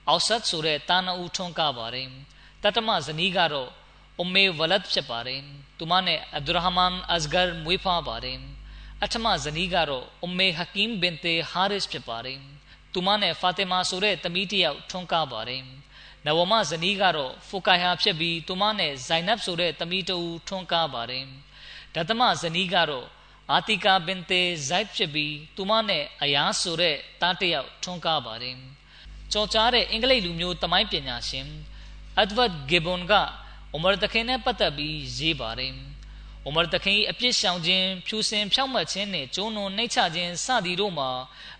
[0.07, 2.07] အောက်ဆတ်ဆိုတဲ့တာနအူထွန်းကားပါတယ်။
[2.63, 3.69] တတမဇနီးကတော့
[4.19, 5.41] အုမ်မေဝလတ်ဖြစ်ပါတယ်။
[5.77, 8.39] သူမနဲ့အဗ်ဒူရဟမန်အဇ်ဂါမွေးဖွားပါတယ်။
[9.03, 12.39] အထမဇနီးကတော့အုမ်မေဟကီမ်ဘင်တေဟာရစ်ဖြစ်ပါတယ်။
[12.93, 15.61] သူမနဲ့ဖာတီမာဆိုတဲ့သမီးတစ်ယောက်ထွန်းကားပါတယ်။
[16.25, 20.17] နဝမဇနီးကတော့ဖူကိုင်ဟာဖြစ်ပြီးသူမနဲ့ဇိုင်နပ်ဆိုတဲ့သမီးတူ
[20.47, 21.25] ထွန်းကားပါတယ်။
[21.95, 23.07] ဒသမဇနီးကတော့
[23.51, 28.55] အာတီကာဘင်တေဇိုက်ဖြစ်ပြီးသူမနဲ့အယားဆိုတဲ့တားတစ်ယောက်ထွန်းကားပါတယ်။
[29.31, 31.47] ကြော်ကြားတဲ့အင်္ဂလိပ်လူမျိုးတမိုင်းပညာရှင်
[32.17, 33.13] အက်ဒဝတ်ဂေဘွန်က
[33.71, 35.73] အိုမာတခင်နဲ့ပတ်သက်ပြီးရေးပါတယ်။
[36.47, 41.09] အိုမာတခင်အပြစ်ရှောင်ခြင်းဖြူစင်ဖြောက်မှတ်ခြင်းနဲ့ကျိုးနုံနှိမ့်ချခြင်းစသည်တို့မှာ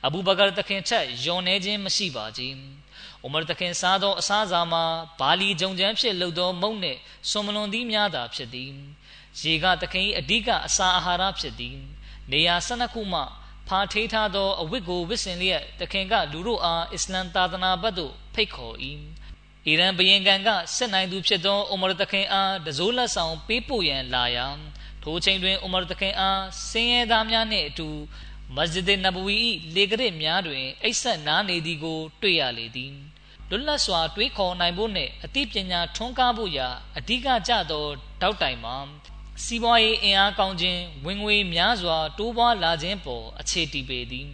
[0.05, 2.53] အဘူဘကာတခင်ထက်ယွန်နေခြင်းမရှိပါကြီး။
[3.23, 4.83] အိုမာတခင်စားသောအစားအစာမှာ
[5.19, 8.71] ဘာလီဂျုံချမ်းဖြစ်လုပ်သောမုန့်နှင့်ဆွန်မလွန်သီးများသာဖြစ်သည်။
[9.41, 11.77] ရေကတခင်အဓိကအစာအာဟာရဖြစ်သည်။
[12.31, 13.21] နေရာ၁၂ခုမှ
[13.67, 18.75] ဖာထေးထားသောအဝတ်ကိုဝစ်စင်လျက်တခင်ကလူတို့အားအစ္စလမ်သာသနာဘက်သို့ဖိတ်ခေါ်၏
[19.67, 24.47] အီရန်ဘရင်ကန်ကစစ်နိုင်သူဖြစ်သောအိုမာတခင်အားတစိုးလက်ဆောင်ပေးပို့ရန်လာရာ
[25.03, 27.89] ထိုချိန်တွင်အိုမာတခင်အားစင်ရဲသားများနှင့်အတူ
[28.55, 29.35] မစဂျစ်နဘဝီ၏
[29.75, 32.93] လေကရစ်များတွင်အိတ်ဆက်နားနေသည်ကို တွေ့ရလေသည်
[33.49, 37.85] လွတ်လပ်စွာတွေးခေါ်နိုင်ဖို့နှင့်အသိပညာထွန်းကားဖို့ရာအဓိကကျသော
[38.21, 38.75] တောက်တိုင်မှာ
[39.43, 44.29] စီးပွားရေးအင်အားကောင်းခြင်းဝင်ငွေများစွာ တိုးပွားလာခြင်းပေါ်အခြေတည်ပေသည်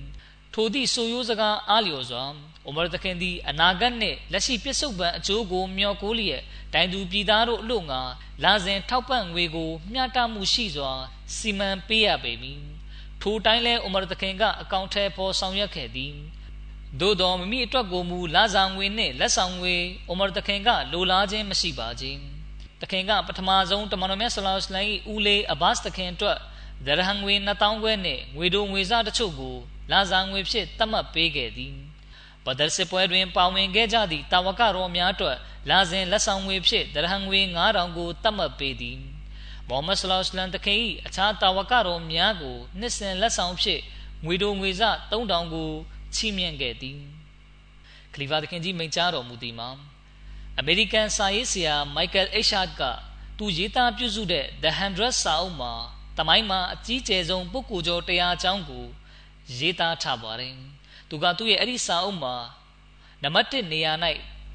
[0.53, 2.23] ထိုသည့်ဆိုရိုးစကားအားလျော်စွာ
[2.65, 6.41] အိုမာသခင်သည်အနာဂတ်နှင့်လက်ရှိပြစ္ဆုတ်ပံအကျိုးကိုမျှော်ကိုးလျက်
[6.73, 8.01] တိုင်သူပြည်သားတို့အလို့ငါ
[8.43, 10.91] လာစဉ်ထောက်ပံ့ငွေကိုမျှတမှုရှိစွာ
[11.35, 12.61] စီမံပေးရပေမည်
[13.21, 16.13] ထိုတိုင်းလဲအိုမာသခင်ကအကောင့်ထဲပေါ်ဆောင်ရွက်ခဲ့သည်
[16.99, 19.75] သို့တော်မိမိအတွက်ကိုမူလာဆောင်ငွေနှင့်လက်ဆောင်ငွေ
[20.07, 22.19] အိုမာသခင်ကလိုလားခြင်းမရှိပါခြင်း
[22.81, 26.37] တခင်ကပထမဆုံးတမန်တော်မြတ်ဆလောလ္လဟ်အလိုင်းဦးလေးအဘတ်တခင်အတွက်
[26.85, 29.55] ဒရဟံငွေ2000ခွဲနှင့်ငွေတို့ငွေစားတချို့ကို
[29.91, 31.73] လာဆောင်ငွေဖြင့်တတ်မှတ်ပေးခဲ့သည်
[32.45, 35.37] ဘဒရ်စစ်ပွဲတွင်ပါဝင်ခဲ့ကြသည့်တာဝကရောများအတွက်
[35.69, 38.97] လာစဉ်လက်ဆောင်ငွေဖြင့်ဒရဟံငွေ9000ကိုတတ်မှတ်ပေးသည်
[39.67, 43.81] မိုဟမ္မဒ်ဆလောလ္လဟ်အလိုင်းတခင်၏အခြားတာဝကရောများကိုနှစ်စဉ်လက်ဆောင်ဖြင့်
[44.25, 45.69] ငွေတို့ငွေစား3000ကို
[46.15, 46.97] ချီးမြှင့်ခဲ့သည်
[48.13, 49.69] ခလီဖာတခင်ကြီးမိန့်ကြားတော်မူသည်မှာ
[50.59, 52.81] အမေရိကန်စာရေးဆရာမိုက်ကယ်အိရှာက
[53.37, 55.73] သူရေးသားပြုစုတဲ့ The Hundred စာအုပ်မှာ
[56.17, 58.85] တမိုင်းမှာအကြီးကျယ်ဆုံးပုဂ္ဂိုလ်ကျော်တရားအကြောင်းကို
[59.57, 60.55] ရေးသားထားပါတယ်။
[61.11, 62.35] သူကသူ့ရဲ့အဲ့ဒီစာအုပ်မှာ
[63.23, 63.93] နံပါတ်1နေရာ၌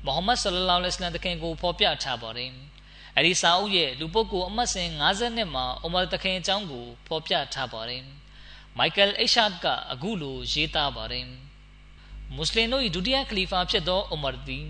[0.05, 2.51] မိုဟမ္မဒ်ဆလလောလ္လဟ်အလัยဟိဝါစလမ်တခင်ကိုဖော်ပြထားပါတယ်။
[3.17, 8.03] အဲ့ဒီစာအုပ်ရဲ့လူပုဂ္ဂိုလ်အမှတ်စဉ်52မှာအိုမာတခင်အကြောင်းကိုဖော်ပြထားပါတယ်။
[8.79, 11.25] မိုက်ကယ်အိရှာကအခုလိုရေးသားပါတယ်။
[12.35, 14.67] မွတ်စလင်တို့၏ဒုတိယခလီဖာဖြစ်သောအိုမာသည်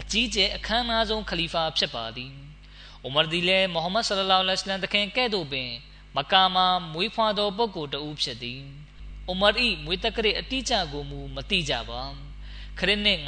[0.00, 2.32] အကြီးကျယ်အခမ်းအနားဆုံးခလီဖာဖြစ်ပါသည်။
[3.04, 5.70] အိုမာဒီလည်းမိုဟမ္မဒ်ဆလလောလ္လဟ်အလัยဟိဝါစလမ်တခင်ကဲ့သို့ပင်
[6.16, 8.62] မကာမှာမွေးဖွားသောပုဂ္ဂိုလ်တဦးဖြစ်သည်။
[9.30, 9.48] အိုမာ၏
[9.84, 12.00] မွေးတက္ကရာအတိအကျကိုမူမသိကြပါ။
[12.78, 13.18] ခရစ်နှစ်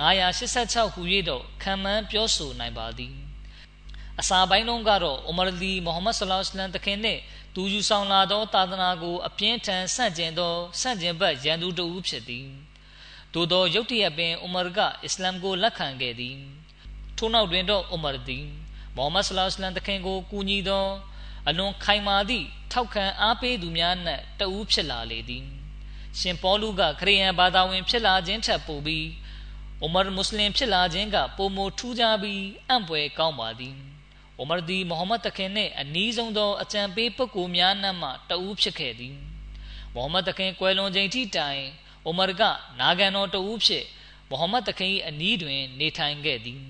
[0.42, 3.14] 986ခုရေးတော့ခံမှန်းပြောဆိုနိုင်ပါသည်။
[4.20, 7.20] အစာပိုင်းလုံးကတော့အိုမာဒီမိုဟမ္မဒ်ဆလလောလ္လဟ်အလัยဟိဝါစလမ်တခင်နှင့်
[7.55, 12.46] သူယူဆောင်လာသောသာသနာကိုအပြင်းထန်ဆန့်ကျင်သောဆန့်ကျင်ဘက်ရန်သူတဦးဖြစ်သည်။
[13.34, 16.36] သို့သောရုတ်တရက်ပင်အိုမာကအစ္စလာမ်ကိုလက်ခံခဲ့သည်။
[17.16, 18.46] ထို့နောက်တွင်တော့ဥမာသည်
[18.96, 20.86] မိုဟမ္မဒ်ဆလောလ္လဟ်အလัยဟိကိုကူညီသော
[21.48, 25.60] အလွန်ခိုင်မာသည့်ထောက်ခံအားပေးသူများနှင့်တဦးဖြစ်လာလေသည်
[26.19, 29.07] ရှင်ပေါလုကခရိယန်ဘာသာဝင်ဖြစ်လာခြင်းထက်ပိုပြီး
[29.85, 33.75] ဥမာမွတ်စလင်ဖြစ်လာခြင်းကပုံမထူးခြားပြီးအံ့ဖွယ်ကောင်းပါသည်
[34.41, 39.15] ဥမာဒီမိုဟမ္မဒ်တခင်နှင့်အနီးဆုံးသောအကြံပေးပုဂ္ဂိုလ်များနှင့်မှတဦးဖြစ်ခဲ့သည်
[39.95, 41.63] မိုဟမ္မဒ်တခင်ကွယ်လွန်ချိန်ထိတိုင်
[42.09, 42.43] ဥမာက
[42.81, 43.85] နာဂန်တော်တဦးဖြစ်
[44.29, 46.61] မိုဟမ္မဒ်တခင်၏အနီးတွင် နေထိုင်ခဲ့သည်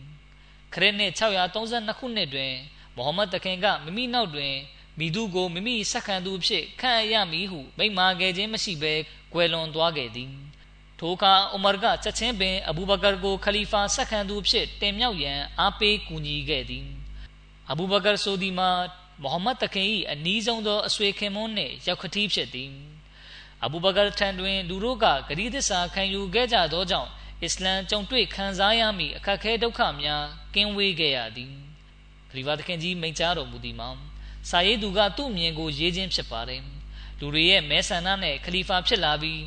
[0.74, 2.52] ခရစ်နှစ်632ခုနှစ်တွင်
[2.96, 4.54] မိုဟမ္မဒ်တခင်ကမိမိနောက်တွင်
[4.98, 8.94] မိသူကိုမိမိဆက်ခံသူဖြစ်ခန့်အပ်ရမည်ဟုမိန့်မာခဲ့ခြင်းမရှိဘဲ
[9.32, 10.30] ကွယ်လွန်သွားခဲ့သည်
[10.98, 16.86] ထိုအခါဥမာကချက်ချင်းပင်အဘူဘကာကိုခလီဖာဆက်ခံသူဖြစ်တင်မြှောက်ရန်အားပေးကူညီခဲ့သည်
[17.70, 18.70] အဘူဘကာဆိုဒီမှာ
[19.22, 22.70] မိုဟမ္မဒ်တခင်၏အနီးဆုံးသောအဆွေခင်မွန်းနှင့်ရောက်ခတိဖြစ်သည်
[23.64, 27.10] အဘူဘကာထံတွင်လူတို့ကဂရီသစ္စာခံယူခဲ့ကြသောကြောင့်
[27.42, 30.24] အစ္စလမ်ကြုံတွေ့ခံစားရမည့်အခက်ခဲဒုက္ခများ
[30.54, 31.52] ကင်းဝေးခဲ့ရသည်
[32.30, 33.90] ခရီးဝါသခင်ကြီးမိန့်ကြားတော်မူသည်မှာ
[34.48, 36.62] စာရေးသူကသူ့မြင်ကိုရေးခြင်းဖြစ်ပါတယ်
[37.20, 39.42] လူတွေရဲ့မဲဆန္ဒနဲ့ခလီဖာဖြစ်လာပြီး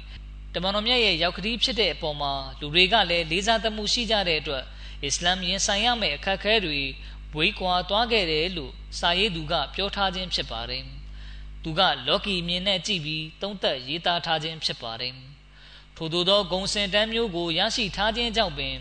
[0.54, 4.64] တမန်တော်မြတ်ရဲ့ရောက်ခရီးဖြစ်တဲ့အပေါ်မှာလူတွေကလည်းလေးစားသမှုရှိကြတဲ့အတွက်
[5.04, 6.80] အစ္စလာမ်ရင်ဆိုင်ရမယ့်အခက်အခဲတွေ
[7.36, 10.84] ဝေးကွာသွားခဲ့တယ်လို့စာရေးသူကပြောထားခြင်းဖြစ်ပါတယ်
[11.64, 15.16] သူကလော်ကီမြင်နဲ့ကြည့်ပြီးသုံးသက်ရေးသားထားခြင်းဖြစ်ပါတယ်
[15.98, 18.76] ထို့သောသောဂုံစင်တန်းမျိုးကိုရရှိထားခြင်းကြောင့်ပင်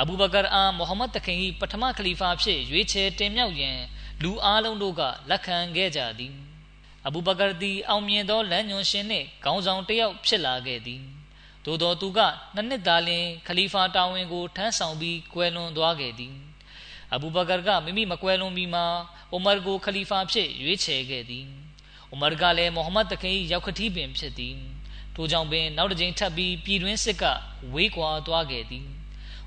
[0.00, 3.78] အဘူဘကာအားမိုဟမ္မဒ်တခင်၏ပထမခလီဖာဖြစ်ရွေးချယ်တင်မြှောက်ရန်
[4.22, 6.34] လူအားလုံးတို့ကလက်ခံခဲ့ကြသည်
[7.06, 11.02] အဘူဘကာသည်အောင်မြင်သောလမ်းညွှန်ရှင်နှင့်ခေါင်းဆောင်တစ်ယောက်ဖြစ်လာခဲ့သည်
[11.64, 12.20] သို့သောသူက
[12.54, 16.34] နှစ်နှစ်သာလျှင်ခလီဖာတာဝန်ကိုထမ်းဆောင်ပြီးကွယ်လွန်သွားခဲ့သည်
[17.14, 18.86] အဘူဘကာကမိမိမကွယ်လွန်မီမှာ
[19.32, 21.46] အိုမာကိုခလီဖာဖြစ်ရွေးချယ်ခဲ့သည်
[22.10, 24.56] အိုမာကလည်းမိုဟမ္မဒ်တခင်ရောက်ခတိပင်ဖြစ်သည်
[25.14, 27.24] ထိုကြောင့်ပင်နောက်တစ်ကြိမ်ထပ်ပြီးပြည်တွင်းစစ်က
[27.72, 28.86] ဝေးကွာသွားခဲ့သည်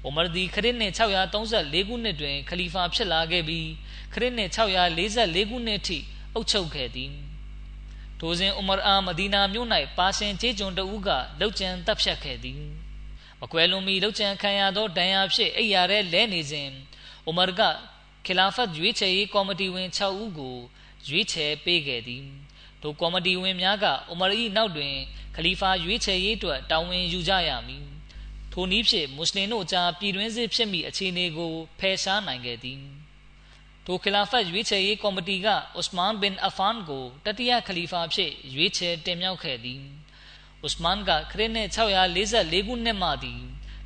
[0.05, 0.93] အိုမာဒီခရစ်နှစ်
[1.39, 3.69] 634ခုနှစ်တွင်ခလီဖာဖြစ်လာခဲ့ပြီး
[4.13, 5.97] ခရစ်နှစ်644ခုနှစ်ထိ
[6.33, 7.11] အုပ်ချုပ်ခဲ့သည်
[8.19, 12.61] ထိုစဉ်ဥမရအာမဒီနာမြို့၌ပါရှင်ကျေးကျွန်တဦးကလောက်ကျန်တပ်ဖြတ်ခဲ့သည်
[13.39, 16.67] မကွယ်လွန်မီလောက်ကျန်ခံရသောဒဏ်ရာဖြင့်အိယာရဲလဲနေစဉ်
[17.29, 17.61] ဥမရက
[18.25, 20.57] ခီလာဖတ်ရွေးချယ်ရေးကော်မတီဝင်6ဦးကို
[21.07, 22.25] ရွေးချယ်ပေးခဲ့သည်
[22.81, 24.93] ထိုကော်မတီဝင်များကဥမရ၏နောက်တွင်
[25.35, 27.92] ခလီဖာရွေးချယ်ရေးအတွက်တာဝန်ယူကြရမည်
[28.53, 32.81] ထိုနည်းဖြင့်မွတ်စလင်တို့ကြားပြည်တွင်းစစ်ဖြစ်မိအခြေအနေကိုဖယ်ရှားနိုင်ခဲ့သည်
[33.85, 35.47] ထိုခလာဖတ်ရွေးချယ်ရေးကော်မတီက
[35.79, 39.81] ဥစမန်ဘင်အဖန်ကိုတတိယခလီဖာဖြစ်ရွေးချယ်တင်မြှောက်ခဲ့သည်
[40.65, 43.41] ဥစမန်ကခရစ်နှစ်644ခုနှစ်မှသည်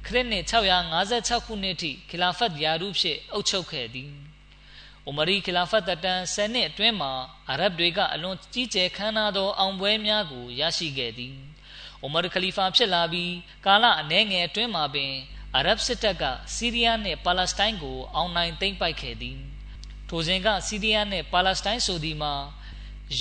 [0.06, 4.12] ခရစ်နှစ်656ခုနှစ်ထိခလာဖတ်ယာရုဖြစ်အုပ်ချုပ်ခဲ့သည်
[5.06, 7.12] အိုမရီခလာဖတ်တတန်10နှစ်အတွင်းမှာ
[7.50, 11.36] အာရဗ်တွေကအလွန်ကြီးကျယ်ခမ်းနားသောအောင်ပွဲများကိုရရှိခဲ့သည်
[12.08, 13.34] အိုမာခလီဖာဖြစ်လာပြီး
[13.66, 15.14] ကာလအနည်းငယ်အတွင်းမှာပင်
[15.56, 16.24] အာရဗ်စစ်တပ်က
[16.56, 19.38] စီးရီးယားနှင့်ပါလက်စတိုင်းကို အောင်နိုင်သိမ်းပိုက်ခဲ့သည်
[20.10, 22.34] ထိုစဉ်ကစီးရီးယားနှင့်ပါလက်စတိုင်းဆိုသည်မှာ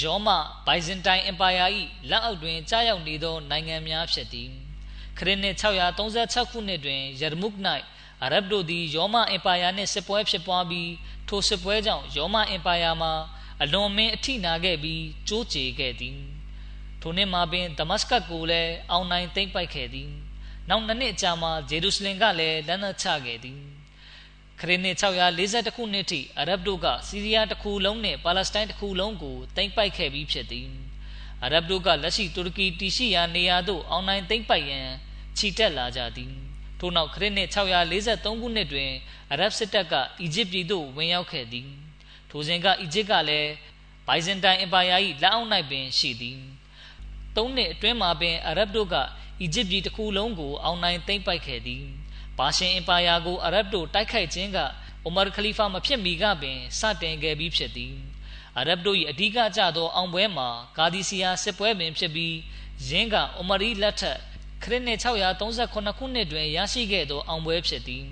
[0.00, 0.28] ယောမ
[0.66, 1.64] ဘိုင်ဇန်တိုင်းအင်ပါယာ၏
[2.10, 4.50] လက်အောက်တွင်ကြားရောက်နေသောနိုင်ငံများဖြစ်သည်
[5.18, 7.58] ခရစ်နှစ်636ခုနှစ်တွင်ယရမုတ်၌
[8.22, 10.90] အာရဗ်တို့သည်ယောမအင်ပါယာနှင့်စစ်ပွဲဖြစ်ပွားပြီး
[11.28, 13.12] ထိုစစ်ပွဲကြောင့်ယောမအင်ပါယာမှာ
[13.62, 16.35] အလွန်မင်းအထိနာခဲ့ပြီးကျိုးကျေခဲ့သည်
[17.00, 20.10] ထိုနှစ်မှာပင်ဒမတ်စကတ်ကိုလည်းအောင်နိုင်သိမ်းပိုက်ခဲ့သည်
[20.68, 23.60] နောက်နှစ်နှစ်ကြာမှဂျေရုဆလင်ကလည်းလက်နက်ချခဲ့သည်
[24.60, 30.68] ခရစ်နှစ်642ခုနှစ်ထိအရဗ်တို့ကစီးရီးယားတစ်ခုလုံးနဲ့ပါလက်စတိုင်းတစ်ခုလုံးကိုသိမ်းပိုက်ခဲ့ပြီးဖြစ်သည်
[31.44, 34.88] အရဗ်တို့ကလက်ရှိတူရကီတည်ရှိရာနေရာသို့အောင်နိုင်သိမ်းပိုက်ရန်
[35.38, 36.32] ခြိတက်လာကြသည်
[36.80, 37.48] ထို့နောက်ခရစ်နှစ်
[37.94, 38.90] 643ခုနှစ်တွင်
[39.32, 41.68] အရဗ်စစ်တပ်ကအီဂျစ်ပြည်သို့ဝင်ရောက်ခဲ့သည်
[42.30, 43.50] ထိုစဉ်ကအီဂျစ်ကလည်း
[44.06, 46.38] ဘိုင်ဇန်တိုင်းအင်ပါယာ၏လက်အောက်၌ပင်ရှိသည်
[47.36, 48.94] သုံးနှစ်အတွင်းမှာပင်အရဗ်တို့က
[49.40, 51.84] အီဂျစ်ပြည်တစ်ခုလုံးကိုအောင်နိုင်သိမ်းပိုက်ခဲ့သည်
[52.38, 54.58] ဘာရှင်အင်ပါယာကိုအရဗ်တို့တိုက်ခိုက်ခြင်းက
[55.04, 57.94] အိုမာခလီဖာမဖြစ်မီကပင်စတင်ခဲ့ပြီးဖြစ်သည်
[58.58, 62.36] အရဗ်တို့၏အဓိကကျသောအောင်ပွဲမှာဂါဒီစီယာစစ်ပွဲပင်ဖြစ်ပြီး
[62.88, 64.18] ယင်းကအိုမာရီလက်ထက်
[64.62, 68.04] ခရစ်နှစ်638ခုနှစ်တွင်ရရှိခဲ့သောအောင်ပွဲဖြစ်သည်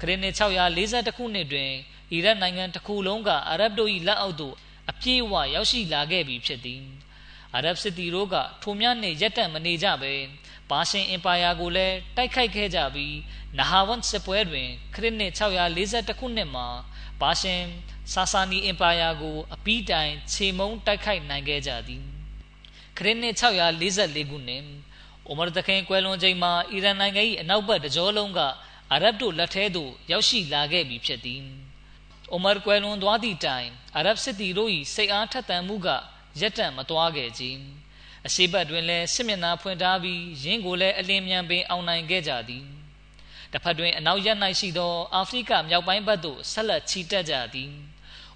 [0.00, 1.70] ခရစ်နှစ်642ခုနှစ်တွင်
[2.12, 4.54] အီရတ်နိုင်ငံတစ်ခုလုံးကအရဗ်တို့၏လက်အောက်သို့
[4.90, 6.82] အပြည့်အဝရောက်ရှိလာခဲ့ပြီဖြစ်သည်
[7.54, 10.12] အာရဗ်စစ်တီတို့ကထိုများနှင့်ရက်တက်မနေကြပဲ
[10.70, 13.16] ဘာရှင်အင်ပါယာကိုလည်းတိုက်ခိုက်ခဲ့ကြပြီး
[13.58, 15.32] နဟာဝန်စစ်ပွဲတွင် ခရစ်နှစ်
[15.78, 16.66] 642ခုနှစ်မှာ
[17.20, 17.62] ဘာရှင်
[18.12, 22.02] ဆာဆာနီအင်ပါယာကို အပီးတိုင်ခြေမုံတိုက်ခိုက်နိုင်ခဲ့ကြသည်
[22.96, 24.64] ခရစ်နှစ်644ခုနှစ်
[25.26, 28.40] အိုမာတခင်ကွယ်လွန်ချိန်မှာအီရန်နိုင်ငံ၏အနောက်ဘက်တကြောလုံးက
[28.92, 31.42] အာရဗ်တို့လက်ထဲသို့ရောက်ရှိလာခဲ့ပြီဖြစ်သည်
[32.32, 35.88] အိုမာကွယ်လွန်သွားသည့်တိုင်အာရဗ်စစ်တီတို့၏စိတ်အားထက်သန်မှုက
[36.40, 37.60] ရက်တန့်မသွားခဲ့ခြင်း
[38.26, 42.64] အရှိဘတ်တွင်လည်းစစ်မျက်နှာဖွင့်ထားပြီးရင်းကိုလည်းအလင်းမြန်ပင်အောင်နိုင်ခဲ့ကြသည်
[43.52, 47.70] တစ်ဖက်တွင်အနောက်ရက်၌ရှိသောအာဖရိကမြောက်ပိုင်းဘက်သို့ဆက်လက်ချီတက်ကြသည်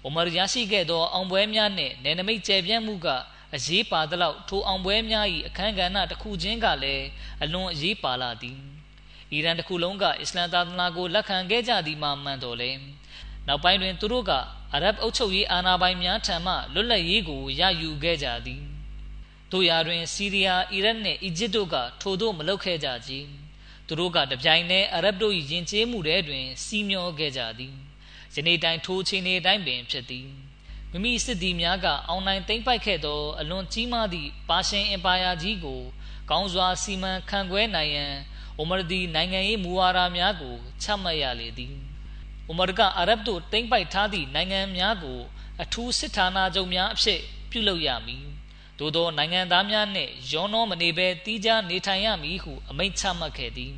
[0.03, 3.07] အိုမာရရှိခဲ့သောအောင်ပွဲများနှင့်နယ်နိမိတ်ကျယ်ပြန့်မှုက
[3.55, 7.05] အရေးပါသလောက်ထိုအောင်ပွဲများ၏အခမ်းကဏ္ဍတစ်ခုချင်းကလည်း
[7.43, 8.57] အလွန်အရေးပါလာသည်
[9.31, 12.71] အီရန်တစ်ခုလုံးကအစ္စလမ်သာသနာကိုလက်ခံခဲ့ကြသည်မှမှန်တော်လဲ
[13.47, 14.31] နောက်ပိုင်းတွင်သူတို့က
[14.73, 18.63] အရဗ်အုပ်ချုပ်ရေးအာဏာပိုင်များထံမှလွတ်လပ်ရေးကိုရယူခဲ့ကြသည်
[19.51, 23.11] တို့ရာတွင်စီးရီးယားအီရတ်နှင့်အီဂျစ်တို့ကထိုတို့မလုပ်ခဲ့ကြကြ
[23.87, 27.73] သူတို့ကတပြိုင်တည်းအရဗ်တို့၏ယဉ်ကျေးမှုတွေတွင် စီးမျောခဲ့ကြသည်
[28.33, 30.27] ယနေ့တိုင်ထိုချိန်နေတိုင်းပင်ဖြစ်သည်
[30.91, 35.81] မိမိစစ်သည်များကအောင်နိုင်သိမ့်ပိုက်ခဲ့သောအလွန်ကြီးမားသည့်ပါရှင်အင်ပါယာကြီးကို
[36.29, 38.13] ကောင်းစွာစီမံခန့်ခွဲနိုင်ရန်
[38.57, 41.88] အိုမာဒီနိုင်ငံရေးမူဝါဒများကိုချမှတ်ရလေသည်
[42.49, 45.19] အိုမာကအာရဗ်တို့တိမ့်ပိုက်ထားသည့်နိုင်ငံများကို
[45.61, 47.19] အထူးစစ်ဌာနချုပ်များအဖြစ်
[47.49, 48.25] ပြုလုပ်ရမည်
[48.79, 53.73] သို့သောနိုင်ငံသားများနှင့်ရောနှောမနေဘဲတီးခြားနေထိုင်ရမည်ဟုအမိန့်ချမှတ်ခဲ့သည်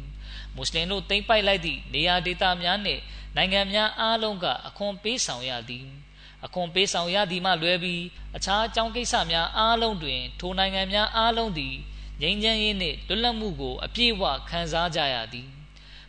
[0.56, 3.02] မွတ်စလင်တို့တိမ့်ပိုက်လိုက်သည့်နေရာဒေသများနှင့်
[3.36, 5.88] နိုင်ငံများအားလုံးကအခွန်ပေးဆောင်ရသည်
[6.46, 8.04] အခွန်ပေးဆောင်ရသည်မှလွဲပြီး
[8.36, 11.76] အခြားအကြောင်းကိစ္စများအားလုံးတွင် ထိုနိုင်ငံများအားလုံးသည်
[12.22, 15.50] ငြိမ်းချမ်းရေးနှင့်လွတ်လပ်မှုကိုအပြည့်အဝခံစားကြရသည်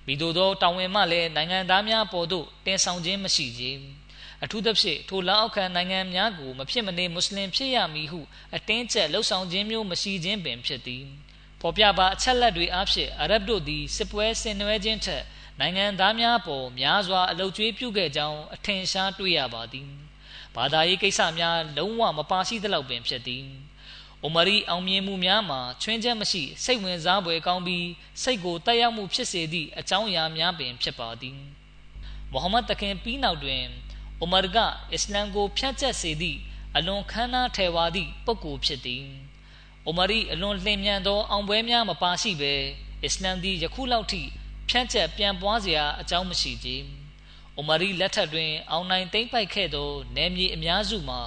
[0.06, 3.80] မိတို့သောတာဝန်မှလည်းနိုင်ငံသားများပေါ်သို့တင်ဆောင်ခြင်းမရှိခြင်း
[4.44, 8.20] အထူးသဖြင့်ထိုလောက်အောက်ခံနိုင်ငံများကိုမဖြစ်မနေမွတ်စလင်ဖြစ်ရမည်ဟု
[8.56, 11.04] အတင်းကျပ်လှုံ့ဆော်ခြင်းမျိုးမရှိခြင်းပင်ဖြစ်သည်
[11.60, 15.22] ပေါ်ပြပါအချက်လက်တွေအဖြစ်အရဗ်တို့သည်စစ်ပွဲဆင်နွှဲခြင်းထက်
[15.60, 19.88] နိုင်ငံသားများပေါ်များစွာအလုကျွေးပြုခဲ့ကြောင်းအထင်ရှားတွေ့ရပါသည်
[20.56, 23.44] ဘာသာရေးကိစ္စများလုံးဝမပါရှိသလောက်ပင်ဖြစ်သည်
[24.24, 27.88] အိုမရီအောင်မြင်မှုများမှာချွင်းချက်မရှိစိတ်ဝင်စားဖွယ်ကောင်းပြီး
[28.22, 31.38] စိတ်ကိုတက်ရောက်မှုဖြစ်စေသည့်အကြောင်းအရာများပင်ဖြစ်ပါသည်
[32.30, 33.62] မိုဟမ္မဒ်တခင်ပြီးနောက်တွင်
[34.20, 34.58] အိုမာက
[34.92, 36.38] အစ္စလမ်ကိုဖြန့်ကျက်စေသည့်
[36.76, 39.04] အလွန်ခမ်းနားထဲဝါသည့်ပုဂ္ဂိုလ်ဖြစ်သည်
[39.86, 42.54] အိုမာရီအလွန်လျင်မြန်သောအောင်ပွဲများမပါရှိဘဲ
[43.04, 44.22] အစ္စလမ်သည်ယခုလောက်ထိ
[44.68, 46.70] ဖြန့်ကျက်ပြန်ပွားစရာအကြောင်းမရှိကြ။
[47.56, 51.20] အိုမာရီလက်ထက်တွင် အောင်နိုင်သိမ့်ပိုက်ခဲ့သောနယ်မြေအများစုမှာ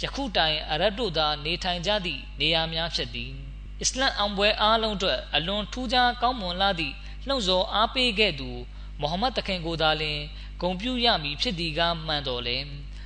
[0.00, 3.30] ယခုတိုင်အရတ်တို့သာနေထိုင်ကြသည့်နေရာများဖြစ်သည်။
[3.80, 6.94] အစ္စလမ်အောင်ပွဲအားလုံးအတွက်အလွန်ထူးခြားကောင်းမွန်လာသည့်
[7.26, 8.50] လှုံ့ဆော်အားပေးခဲ့သူ
[9.00, 10.20] မိုဟမ္မဒ်တခင်ကိုသာလျှင်
[10.60, 12.56] ဂုံပြုရမည်ဖြစ်သည်ကမှန်တော်လေ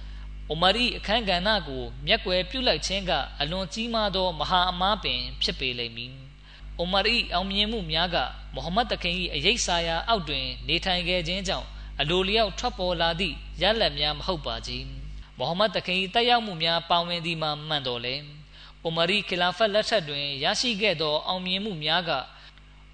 [0.48, 6.12] ။အိုမာရီအခမ်းကဏ္ဍကိုမျက်ွယ်ပြုလိုက်ခြင်းကအလွန်ကြီးမားသောမဟာအမားပင် ဖြစ်ပေလိမ့်မည်။
[6.78, 8.16] အိုမာရီအောင်မြင်မှုများက
[8.54, 11.66] မိုဟမ္မဒ်တခင်၏အရေးစာရာအောက်တွင် နေထိုင်ခဲ့ခြင်းကြောင့်
[12.00, 14.84] အလိုလျောက်ထွက်ပေါ်လာသည့်ရလဒ်များမဟုတ်ပါကြီး။
[15.38, 18.14] မိုဟမ္မဒ်တခင်၏တက်ရောက်မှုများပါဝင်သည်မှာမှန်တော်လေ။
[18.82, 22.10] အိုမာရီခလာဖတ်လက်ထက်တွင်ရရှိခဲ့သောအောင်မြင်မှုများက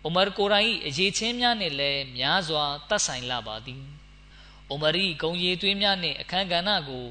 [0.04, 3.82] အိုမာကိုရိုင်၏အရေးချင်းများနှင့်လည်းများစွာသက်ဆိုင်လာပါသည်။
[4.68, 7.06] အိုမာရီဂုံရည်သွေးများနှင့်အခမ်းကဏ္ဍကို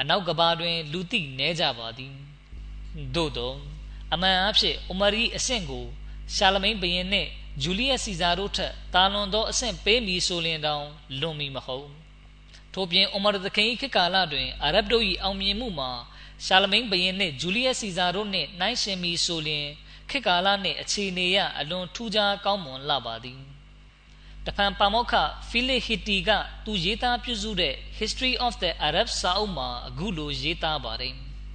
[0.00, 2.14] အနောက်ကဘာတွင် လူသိနေကြပါသည်။
[3.14, 3.52] သို့သော
[4.12, 5.84] အမှန်အဖြစ်အိုမာရီအဆင့်ကို
[6.34, 7.28] ရှာလမိန်ဘုရင်နှင့်
[7.62, 10.84] ဂျူလီယက်စီဇာတို့ထက်တာလွန်သောအဆင့်ပေးမည်ဆိုလျင်တောင်
[11.20, 11.88] လွန်မီမဟုတ်
[12.74, 15.90] ထို့ပြင်အိုမာသခင်၏ခေတ်ကာလတွင်အာရဗ်တို့၏အောင်မြင်မှုမှာ
[16.44, 19.66] ရှာလမိန်ဘုရင်နှင့်ဂျူလီယက်စီဇာတို့နှင့်နှိုင်းယှဉ်မည်ဆိုလျင်
[20.10, 23.40] ခေတ်ကာလနှင့်အခြေအနေရအလွန်ထူးခြားကောင်းမွန်လာပါသည်
[24.46, 25.14] တဖန်ပါမောက္ခ
[25.48, 26.30] ဖီလစ်ဟီတီက
[26.64, 31.14] သူရေးသားပြုစုတဲ့ History of the Arab စာအုပ်မှာအခုလိုရေးသားပါတယ်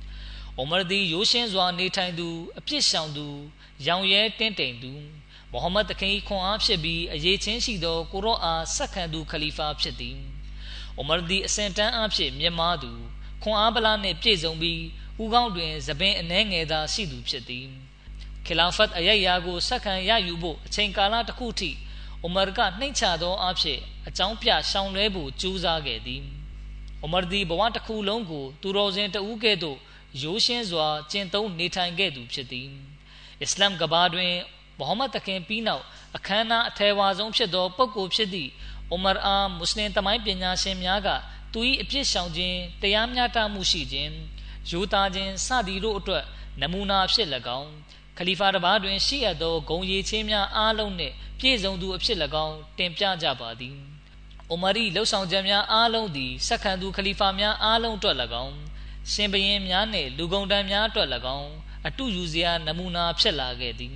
[0.57, 2.27] ။အိုမာဒီရိုးရှင်းစွာနေထိုင်သူ
[2.59, 3.27] အပြစ်ရှောင်သူ
[3.87, 4.91] ရောင်ရဲတင့်တိမ်သူ
[5.51, 10.17] မိုဟမ္မဒ်တခင်ခွန်အားဖြစ်ပြီးအရေးချင်းရှိသောကိုရော့အားဆက်ခံသူခလီဖာဖြစ်သည်
[10.99, 12.91] အိုမာဒီအစင်တန်းအားဖြင့်မြတ်မားသူ
[13.43, 14.81] ခွန်အားပလာနှင့်ပြည့်စုံပြီး
[15.21, 17.67] ဦးကောင်းတွင်သပင်အနှဲငယ်သာရှိသူဖြစ်သည်
[18.45, 21.71] ခီလာဖတ်အယယာကိုဆက်ခံရယူဖို့အချိန်ကာလတစ်ခုထိ
[22.23, 26.23] အိုမာကနှိမ့်ချသောအားဖြင့်အကြောင်းပြရှောင်လွဲဖို့ကြိုးစားခဲ့သည်
[27.01, 29.77] အိုမာဒီဘဝတစ်ခုလုံးကိုသူတော်စင်တဦးကဲ့သို့
[30.21, 32.67] ရိုးရှင်းစွာကျင့်သုံးနေထိုင်ခဲ့သူဖြစ်သည်
[33.41, 34.33] အစ္စလမ်ကဘာတွင်
[34.79, 35.83] မိုဟမ္မဒ်တခင်ပြီးနောက်
[36.15, 38.49] အခမ်းအနားအထည်ဝါဆုံးဖြစ်သောပုဂ္ဂိုလ်ဖြစ်သည့်
[38.91, 41.09] အိုမာအာမွတ်စလင်တမိုင်းပညာရှင်များက
[41.53, 44.13] သူ၏အပြစ်ရှောင်ခြင်းတရားမျှတမှုရှိခြင်း
[44.69, 46.25] ယူသားခြင်းစသည်တို့အတွက်
[46.61, 47.27] နမူနာဖြစ်၎
[47.59, 47.71] င်း
[48.17, 53.75] ခလီဖာတစ်ပါးတွင်ရှိအပ်သောဂုံရည်ချင်းများအားလုံးနှင့်ပြည့်စုံသူအဖြစ်၎င်းတင်ပြကြပါသည်
[54.49, 58.55] အိုမာရီလှုပ်ဆောင်ချက်များအားလုံးသည်စက္ကန့်သူခလီဖာများအားလုံးအတွက်၎င်း
[59.11, 61.49] ရှင်ဘရင်များနှင့်လူကုန်တန်းများအတွက်၎င်း
[61.87, 63.95] အတုယူစရာနမူနာဖြစ်လာခဲ့သည်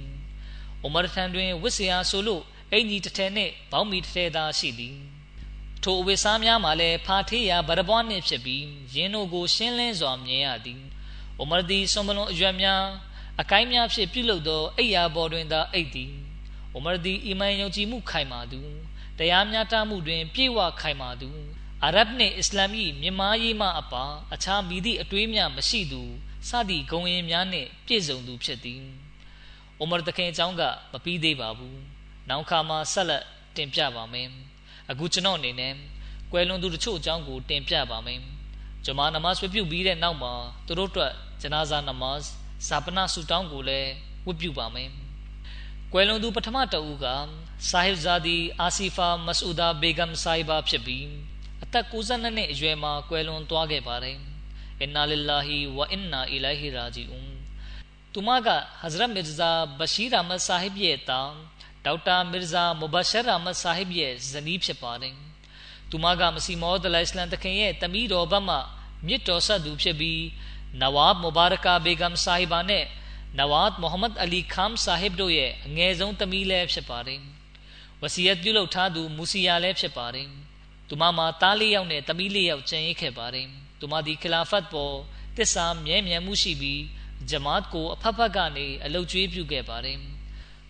[0.82, 4.98] အိုမာထံတွင်ဝစ်စရာဆိုလို့ အင်ကြီးတစ်ထည်နှင့်ဘောင်းမီတစ်ထည်သာရှိသည်
[5.84, 10.82] ထိုအဝိစားများမှာလည်းဖာထေးရာဗရပွားနှင့်ဖြစ်ပြီးယင်းတို့ကိုရှင်းလင်းစွာမြင်ရသည်
[11.40, 12.84] အိုမာဒီဆွန်ဘလွန်အရွက်များ
[13.42, 16.14] အကိုင်းများဖြင့်ပြုလုပ်သောအိယာပေါ်တွင်သာအိတ်သည်
[16.74, 18.62] အိုမာဒီအီမန်ယုံကြည်မှုခိုင်မာသူ
[19.20, 21.30] တရားမျှတမှုတွင် ပြည့်ဝခိုင်မာသူ
[21.84, 22.72] အာရဗ်နှင့်အစ္စလာမ်၏
[23.02, 24.04] မြင်မာရေးမှအပါ
[24.34, 26.02] အခြားမိသည့်အတွေးများမရှိသူ
[26.50, 28.82] စသည့်ဂုံရင်များနှင့်ပြည့်စုံသူဖြစ်သည်။
[29.80, 30.62] အိုမာတခင်အကြောင်းက
[30.92, 31.78] မပြီးသေးပါဘူး။
[32.30, 33.24] နောက်ခါမှာဆက်လက်
[33.56, 34.28] တင်ပြပါမယ်။
[34.92, 35.74] အခုကျွန်တော်အနေနဲ့
[36.32, 38.20] ကွယ်လွန်သူတချို့အကြောင်းကိုတင်ပြပါမယ်။
[38.86, 40.34] ဂျမာနမတ်ဝတ်ပြုပြီးတဲ့နောက်မှာ
[40.68, 42.20] သူတို့အတွက်ဂျနာဇာနမတ်
[42.68, 43.92] ဇာပနာဆူတောင်းကိုလည်း
[44.26, 44.90] ဝတ်ပြုပါမယ်။
[45.94, 47.06] ကွယ်လွန်သူပထမတဦးက
[47.70, 51.06] ဆာဟစ်ဇာဒီအာစီဖာမဆူဒါဘေဂမ်ဆိုင်ဘာဖြစ်ပြီး
[51.64, 54.18] အသက်62နှစ်အရွယ်မှာကွယ်လွန်သွားခဲ့ပါတယ်။
[54.82, 55.48] အင်နာလ illah
[55.78, 57.28] ဝအင်နာအီလိုင်ဟီရာဂျီအွန်
[58.14, 58.48] သူမက
[58.82, 61.22] ဟဇရတ်မီဇာဘရှိရမတ်ဆာဟစ်ရဲ့တာ
[61.86, 65.16] ဒေါက်တာမီဇာမဘရှရာမတ်ဆာဟစ်ရဲ့ဇနီးဖြစ်ပါတယ်
[65.90, 68.58] သူမကမစီမောဒလိုင်စလန်တခင်ရဲ့တမီးတော်ဘက်မှ
[69.08, 70.22] မြစ်တော်ဆက်သူဖြစ်ပြီး
[70.82, 72.86] နဝါဘ်မဘာရကာဘေဂမ်ဆာဟီဘာနဲ့
[73.40, 73.90] နဝါတ်မို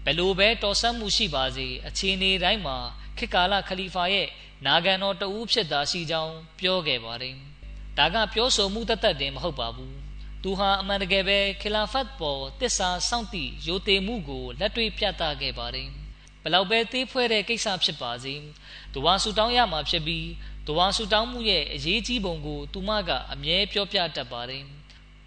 [0.06, 2.78] ဘယ်လိုပဲတော်ဆက်မှုရှိပါစေအခြေအနေတိုင်းမှာ
[3.18, 4.28] ခေတ်ကာလခလီဖာရဲ့
[4.66, 7.36] နာဂန်တော်တဦးဖြစ်တာရှိကြောင်းပြောခဲ့ပါတယ်။
[7.98, 9.94] ဒါကပြောဆိုမှုတသက်တင်မဟုတ်ပါဘူး။
[10.44, 15.88] သူဟာအမှန်တကယ်ပဲခီလာဖတ်ပေါ်တစ္ဆာစောင့်တည်ရိုသေမှုကိုလက်တွေ့ပြသခဲ့ပါတယ်။
[16.44, 18.34] ဘလောက်ပဲသေးဖွဲတဲ့ကိစ္စဖြစ်ပါစေ။
[18.94, 20.28] သူဝါဆူတောင်းရမှာဖြစ်ပြီး
[20.66, 24.66] သူဝါဆူတောင်းမှုရဲ့အရေးကြီးပုံကိုသူမကအမြဲပြောပြတတ်ပါတယ်။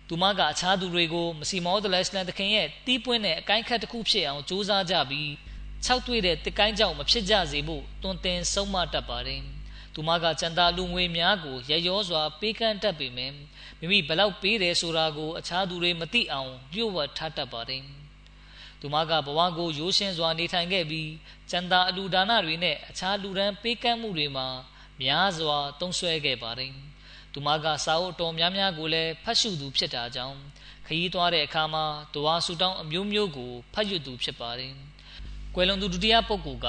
[0.08, 5.28] သူမကအခြားသူတွေကိုမစီမောဒလက်စလန်တခင်ရဲ့တီးပွင့်တဲ့အကိုင်းခတ်တစ်ခုဖြစ်အောင်စူးစမ်းကြပြီး
[5.86, 9.42] ၆တွေ့တဲ့တစ်ကိုင်းကြောင့်မဖြစ်ကြစေဖို့တွင်တင်ဆုံးမတတ်ပါတယ်
[9.94, 13.34] သူမကကျန်တာလူငွေများကိုရရောစွာပေးကမ်းတတ်ပေမယ့်
[13.82, 17.84] မိမိဘလောက်ပေးတယ်ဆိုတာကိုအခြားသူတွေမသိအောင်လျှို့ဝှက်ထားတတ်ပါတယ်
[18.80, 21.10] သူမကဘဝကိုရိုးရှင်းစွာနေထိုင်ခဲ့ပြီး
[21.50, 24.46] ကျန်တာအလူဒါနတွေနဲ့အခြားလူဒန်းပေးကမ်းမှုတွေမှာ
[25.02, 26.72] များစွာတုံးဆွဲခဲ့ပါတယ်
[27.32, 30.38] သူမကစာအုပ်တော်များများကိုလည်းဖတ်ရှုသူဖြစ်တာကြောင့်
[30.86, 34.72] ခရီးသွားတဲ့အခါမှာတဝါဆူတောင်းအမျိုးမျိုးကိုဖတ်ယူသူဖြစ်ပါတယ်။
[35.54, 36.68] ကွယ်လွန်သူဒုတိယပုဂ္ဂိုလ်က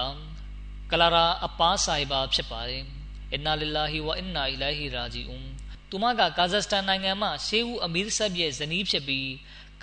[0.91, 2.83] ကလာရာအပါဆိုင်ဘာဖြစ်ပါတယ်။
[3.33, 5.52] အင်နာလ illah ဝအင်နာအီလိုင်ဟီရာဂျီအွန်
[5.95, 9.31] သူမကကာဇက်စတန်နိုင်ငံမှာရှေးဦးအမီးဆပ်ရဲ့ဇနီးဖြစ်ပြီး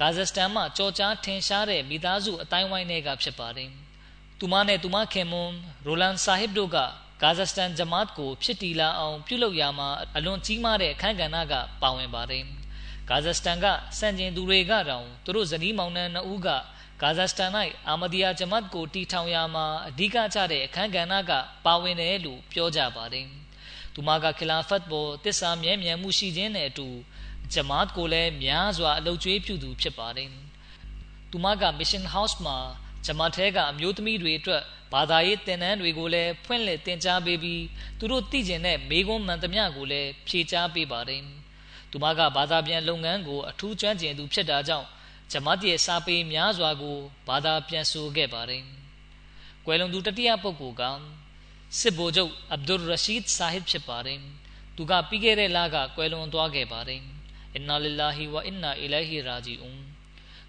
[0.00, 3.70] ကာဇက်စတန်မှာကြော်ကြားထင်ရှားတဲ့မိသားစုအတိုင်းဝိုင်းတွေကဖြစ်ပါတယ်။
[4.38, 5.52] သူမနဲ့သူမခင်မွန်
[5.86, 6.78] ရိုလန်ဆာဟစ်တို့က
[7.22, 12.44] ကာဇက်စတန်ဂျမတ်ကိုဖြစ်တည်လာအောင်ပြုလုပ်ရမှာအလွန်ကြီးမားတဲ့အခမ်းကဏ္ဍကပါဝင်ပါတယ်။
[13.08, 13.66] ဂါဇက်စတန်က
[13.98, 16.48] စံကျင်သူတွေကတောင်သူတို့ဇနီးမောင်နှံနှစ်ဦးက
[17.02, 17.50] ဂါဇက်စတန်၌
[17.88, 21.32] အာမဒီယာဂျမတ်ကိုတီထောင်ရာမှာအဓိကကျတဲ့အခမ်းကဏ္ဍက
[21.66, 23.28] ပါဝင်တယ်လို့ပြောကြပါတယ်။
[23.94, 26.88] သူမကခလာဖတ်ပေါ်တစ္ဆာမြဲမြံမှုရှိခြင်းနဲ့အတူ
[27.52, 30.30] ဂျမတ်ကိုလည်းများစွာအလုကျွေးပြုသူဖြစ်ပါတယ်။
[31.30, 32.58] သူမက Mission House မှာ
[33.06, 34.62] ဂျမတ်ထဲကအမျိုးသမီးတွေအတွက်
[34.92, 37.62] ဘာသာရေးသင်တန်းတွေကိုလည်းဖွင့်လှစ်သင်ကြားပေးပြီး
[37.98, 41.22] သူတို့သိကျင်တဲ့မေကွန်းမှန်သမျှကိုလည်းဖြေကြားပေးပါတယ်။
[41.90, 44.86] သူမကဘာသာပြန်လုပ်ငန်းကိုအထူးကျွမ်းကျင်သူဖြစ်တာကြောင့်
[45.32, 46.96] ဂျမတ်ရဲ့စာပေများစွာကို
[47.28, 48.62] ဘာသာပြန်ဆိုခဲ့ပါတယ်။
[49.64, 50.82] ကွယ်လွန်သူတတိယပုဂ္ဂိုလ်က
[51.78, 54.20] စစ်ဗိုလ်ချုပ်အဗ်ဒူရရှိဒ်ဆာဟစ်ဖြစ်ပါတယ်။
[54.76, 57.00] သူကပြီးခဲ့တဲ့လကကွယ်လွန်သွားခဲ့ပါတယ်။
[57.54, 59.78] အင်နာလ illah ဝအင်နာအီလိုင်ဟီရာဂျီအွန်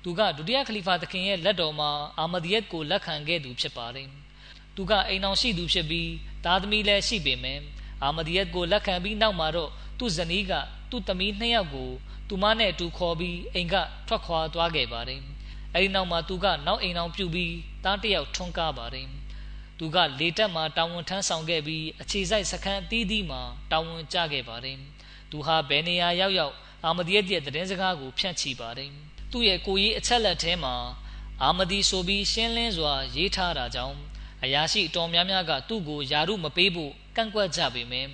[0.04, 4.08] သူကဒုတိယခလီဖာသခင်ရဲ့လက်တော်မှာအာမဒီယတ်ကိုလက်ခံခဲ့သူဖြစ်ပါတယ်။
[4.76, 6.10] သူကအိမ်အောင်ရှိသူဖြစ်ပြီး
[6.46, 7.62] သားသမီးလည်းရှိပေမယ့်
[8.04, 10.54] အာမဒီယတ်ကိုလက်ခံပြီးနောက်မှာတော့သူ့ဇနီးက
[10.90, 11.90] သူ့သမီးနှစ်ယောက်ကို
[12.30, 13.76] သူမနဲ့အတူခေါ်ပြီးအိမ်က
[14.08, 15.22] ထွက်ခွာသွားခဲ့ပါတယ်။
[15.74, 17.54] အဲဒီနောက်မှာသူကနောက်အိမ်အောင်ပြုတ်ပြီး
[17.84, 19.08] တားတယောက်ထွန်းကားပါတယ်။
[19.84, 24.78] သူကလေတက်မှာတာဝန်ထမ်းဆောင်ခဲ့ပြီးအခြေစိုက်စခန်းအသီးသီးမှာတာဝန်ကျခဲ့ပါတယ်။
[25.32, 26.56] သူဟာဘယ်နေရာရောက်ရောက်
[26.86, 28.90] အာမဒီရဲ့သတင်းစကားကိုဖြန့်ချီပါတယ်။
[29.32, 30.76] သူ့ရဲ့ကိုကြီးအချက်လက်ထဲမှာ
[31.44, 33.98] အာမဒီဆိုပြီးရှင်းလင်းစွာ ရေးထားတာကြောင့်
[34.44, 38.10] အရာရှိတော်များများကသူ့ကိုယာရုမပေးဖို့ကန့်ကွက်ကြပေမယ့်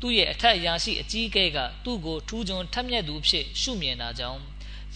[0.00, 4.40] သူ့ရဲ့အထက်အရာရှိအကြီးအကဲကသူ့ကိုထူးချွန်ထက်မြက်သူဖြစ်ရှုမြင်တာကြောင့်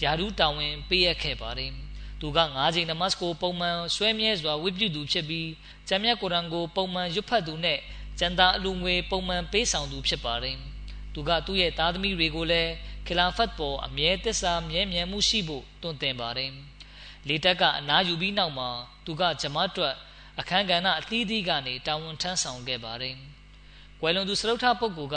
[0.03, 1.73] ယာရုတာဝန်ပေးရခဲ့ပါတယ်။
[2.21, 5.49] သူက၅ချိန်နမတ်ကိုပုံမှန်ဆွဲမြဲစွာဝတ်ပြုသူဖြစ်ပြီး
[5.89, 7.79] ဂျမ်မြတ်ကုရ်အန်ကိုပုံမှန်ရွတ်ဖတ်သူနဲ့
[8.19, 10.57] ကျန်တာအလူငွေပုံမှန်ပေးဆောင်သူဖြစ်ပါတယ်။
[11.15, 12.73] သူကသူ့ရဲ့သားသမီးတွေကိုလည်း
[13.07, 16.51] ခလာဖတ်ပေါ်အမြဲတစ္ဆာမြဲမြံမှုရှိဖို့တွန်းတင်ပါတယ်။
[17.29, 18.69] လေတက်ကအနာယူပြီးနောက်မှာ
[19.05, 19.95] သူကဂျမတ်အတွက်
[20.41, 23.15] အခမ်းကဏ္ဍအသီးသီးကနေတာဝန်ထမ်းဆောင်ခဲ့ပါတယ်။
[24.01, 25.17] ကွယ်လွန်သူစရုပ်ထပုဂ္ဂိုလ်က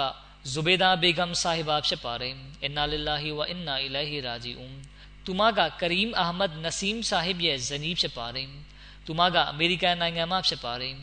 [0.52, 2.34] ဇူဘေဒါဘေဂမ်ဆာဟီဘာဖြစ်ပါတယ်
[2.64, 4.76] အင်နာလ illah ဝအင်နာအီလိုင်ဟီရာဂျီအွန်
[5.26, 8.50] သူမကကရီမ်အာမတ်နစီမ်ဆာဟစ်ရဲ့ဇနီးဖြစ်ပါတယ်
[9.06, 10.96] သူမကအမေရိကန်နိုင်ငံမှဖြစ်ပါတယ်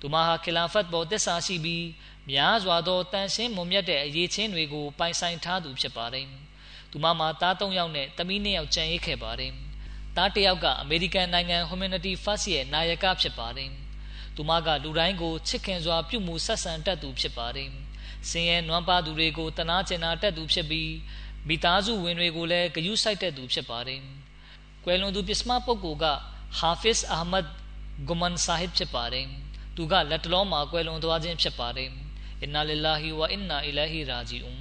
[0.00, 1.86] သူမဟာခီလာဖတ်ပေါ်တစ္ဆာရှိပြီး
[2.30, 6.26] များစွာသောတန်ရှင်းမွန်မြတ်တဲ့အရေးချင်းတွေကိုပိုင်ဆိုင်ထားသူဖြစ်ပါတယ်
[6.90, 9.52] သူမမှာသား၃ယောက်နဲ့သမီး၂ယောက်ကျန်ရစ်ခဲ့ပါတယ်
[10.16, 13.70] သားတစ်ယောက်ကအမေရိကန်နိုင်ငံ Humanity First ရဲ့နာယကဖြစ်ပါတယ်
[14.36, 17.70] သူမကလူတိုင်းကိုချစ်ခင်စွာပြုမှုဆက်ဆံတတ်သူဖြစ်ပါတယ်။
[18.30, 20.90] စင်ရဲနွမ်းပါသူတွေကိုတနာကျင်နာတတ်သူဖြစ်ပြီး
[21.48, 24.00] မိသားစုဝင်တွေကိုလည်းဂရုစိုက်တတ်သူဖြစ်ပါတယ်။
[24.84, 26.06] ကွယ်လွန်သူပစ္စမပုဂ္ဂိုလ်က
[26.58, 27.46] ဟာဖစ်အာမတ်
[28.08, 29.26] ဂူမန်ဆာဟစ်ဖြစ်ပါတယ်။
[29.76, 31.88] သူကလက်တလုံးမှာကွယ်လွန်သွားခြင်းဖြစ်ပါတယ်။
[32.42, 34.60] အင်နာလ illah ဝအင်နာအီလိုင်ဟီရာဂျီအွန်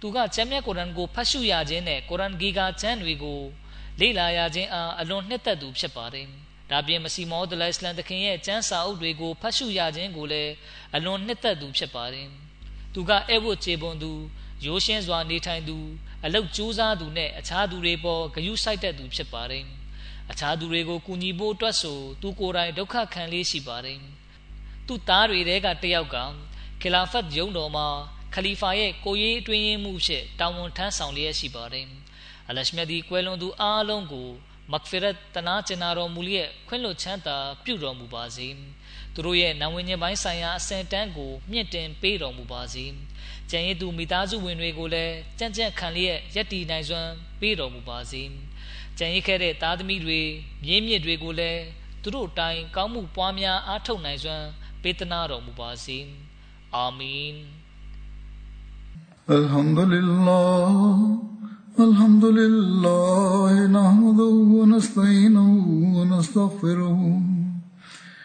[0.00, 3.40] သူကကျမ်းမြတ်ကုရ်အန်ကိုဖတ်ရှုရခြင်းနဲ့ကုရ်အန်ဂီကာကျမ်းတွေကို
[4.00, 6.26] လေ့လာရခြင်းအားအလွန်နှစ်သက်သူဖြစ်ပါတယ်။
[6.70, 10.52] ဒါပြင်မစီမောဒလိုင်စလန်တခင်ရဲ့ကျမ်းစာအုပ်တွေကိုဖတ်ရှုရခြင်းကိုလည်း
[10.94, 12.28] အလွန်နှစ်သက်သူဖြစ်ပါတယ်။
[12.94, 14.12] သူကအဲ့ဝတ်ခြေပွန်သူ
[14.64, 15.76] ရိုးရှင်းစွာနေထိုင်သူ
[16.24, 19.64] အလုတ်ကြိုးစားသူနဲ့အခြားသူတွေပေါ်ဂရုစိုက်တတ်သူဖြစ်ပါတယ်။
[20.30, 23.98] အခြားသူတွေကိုကူညီဖို့အတွက်ဆိုသူကိုယ်တိုင်ဒုက္ခခံလေးရှိပါတယ်။
[24.86, 26.16] သူ့သားတွေတဲကတယောက်က
[26.82, 27.86] ခလာဖတ်ယုံတော်မှာ
[28.34, 31.86] ခလီဖာရဲ့ကိုရေးအတွင်းမှုဖြစ်တာဝန်ထမ်းဆောင်လျက်ရှိပါတယ်။
[32.48, 34.28] အလရှမြဒီကွယ်လွန်သူအားလုံးကို
[34.70, 38.48] မဂ်ဖီရတ်တနာကျင်နာတော်မူလျက်ခွင့်လွှတ်ချမ်းသာပြုတော်မူပါစေ
[39.13, 42.85] သူတို့ရဲ့နံဝင်ခြင်းပိုင်းဆိုင်ရာအစင်တန်းကိုမြင့်တင်ပေးတော်မူပါစေ
[43.49, 48.23] ကျန်ရည်သူမိသားစုဝင်တွေကိုလည်းကြံ့ကြံ့ခံလျက်ယက်တီနိုင်စွမ်းပေးတော်မူပါစေ
[48.97, 50.19] ကျန်ရည်ခဲ့တဲ့သားသမီးတွေ
[50.63, 51.61] မြင်းမြစ်တွေကိုလည်း
[52.01, 54.47] သူတို့တိုင်ကောင်းမှုပွားများအားထုတ်နိုင်စွမ်း
[54.81, 55.97] ပေးသနာတော်မူပါစေ
[56.75, 57.35] အာမင်
[59.39, 60.77] الحمد لله
[61.87, 65.49] الحمد لله نحمده ونستعينه
[65.95, 66.99] ونستغفره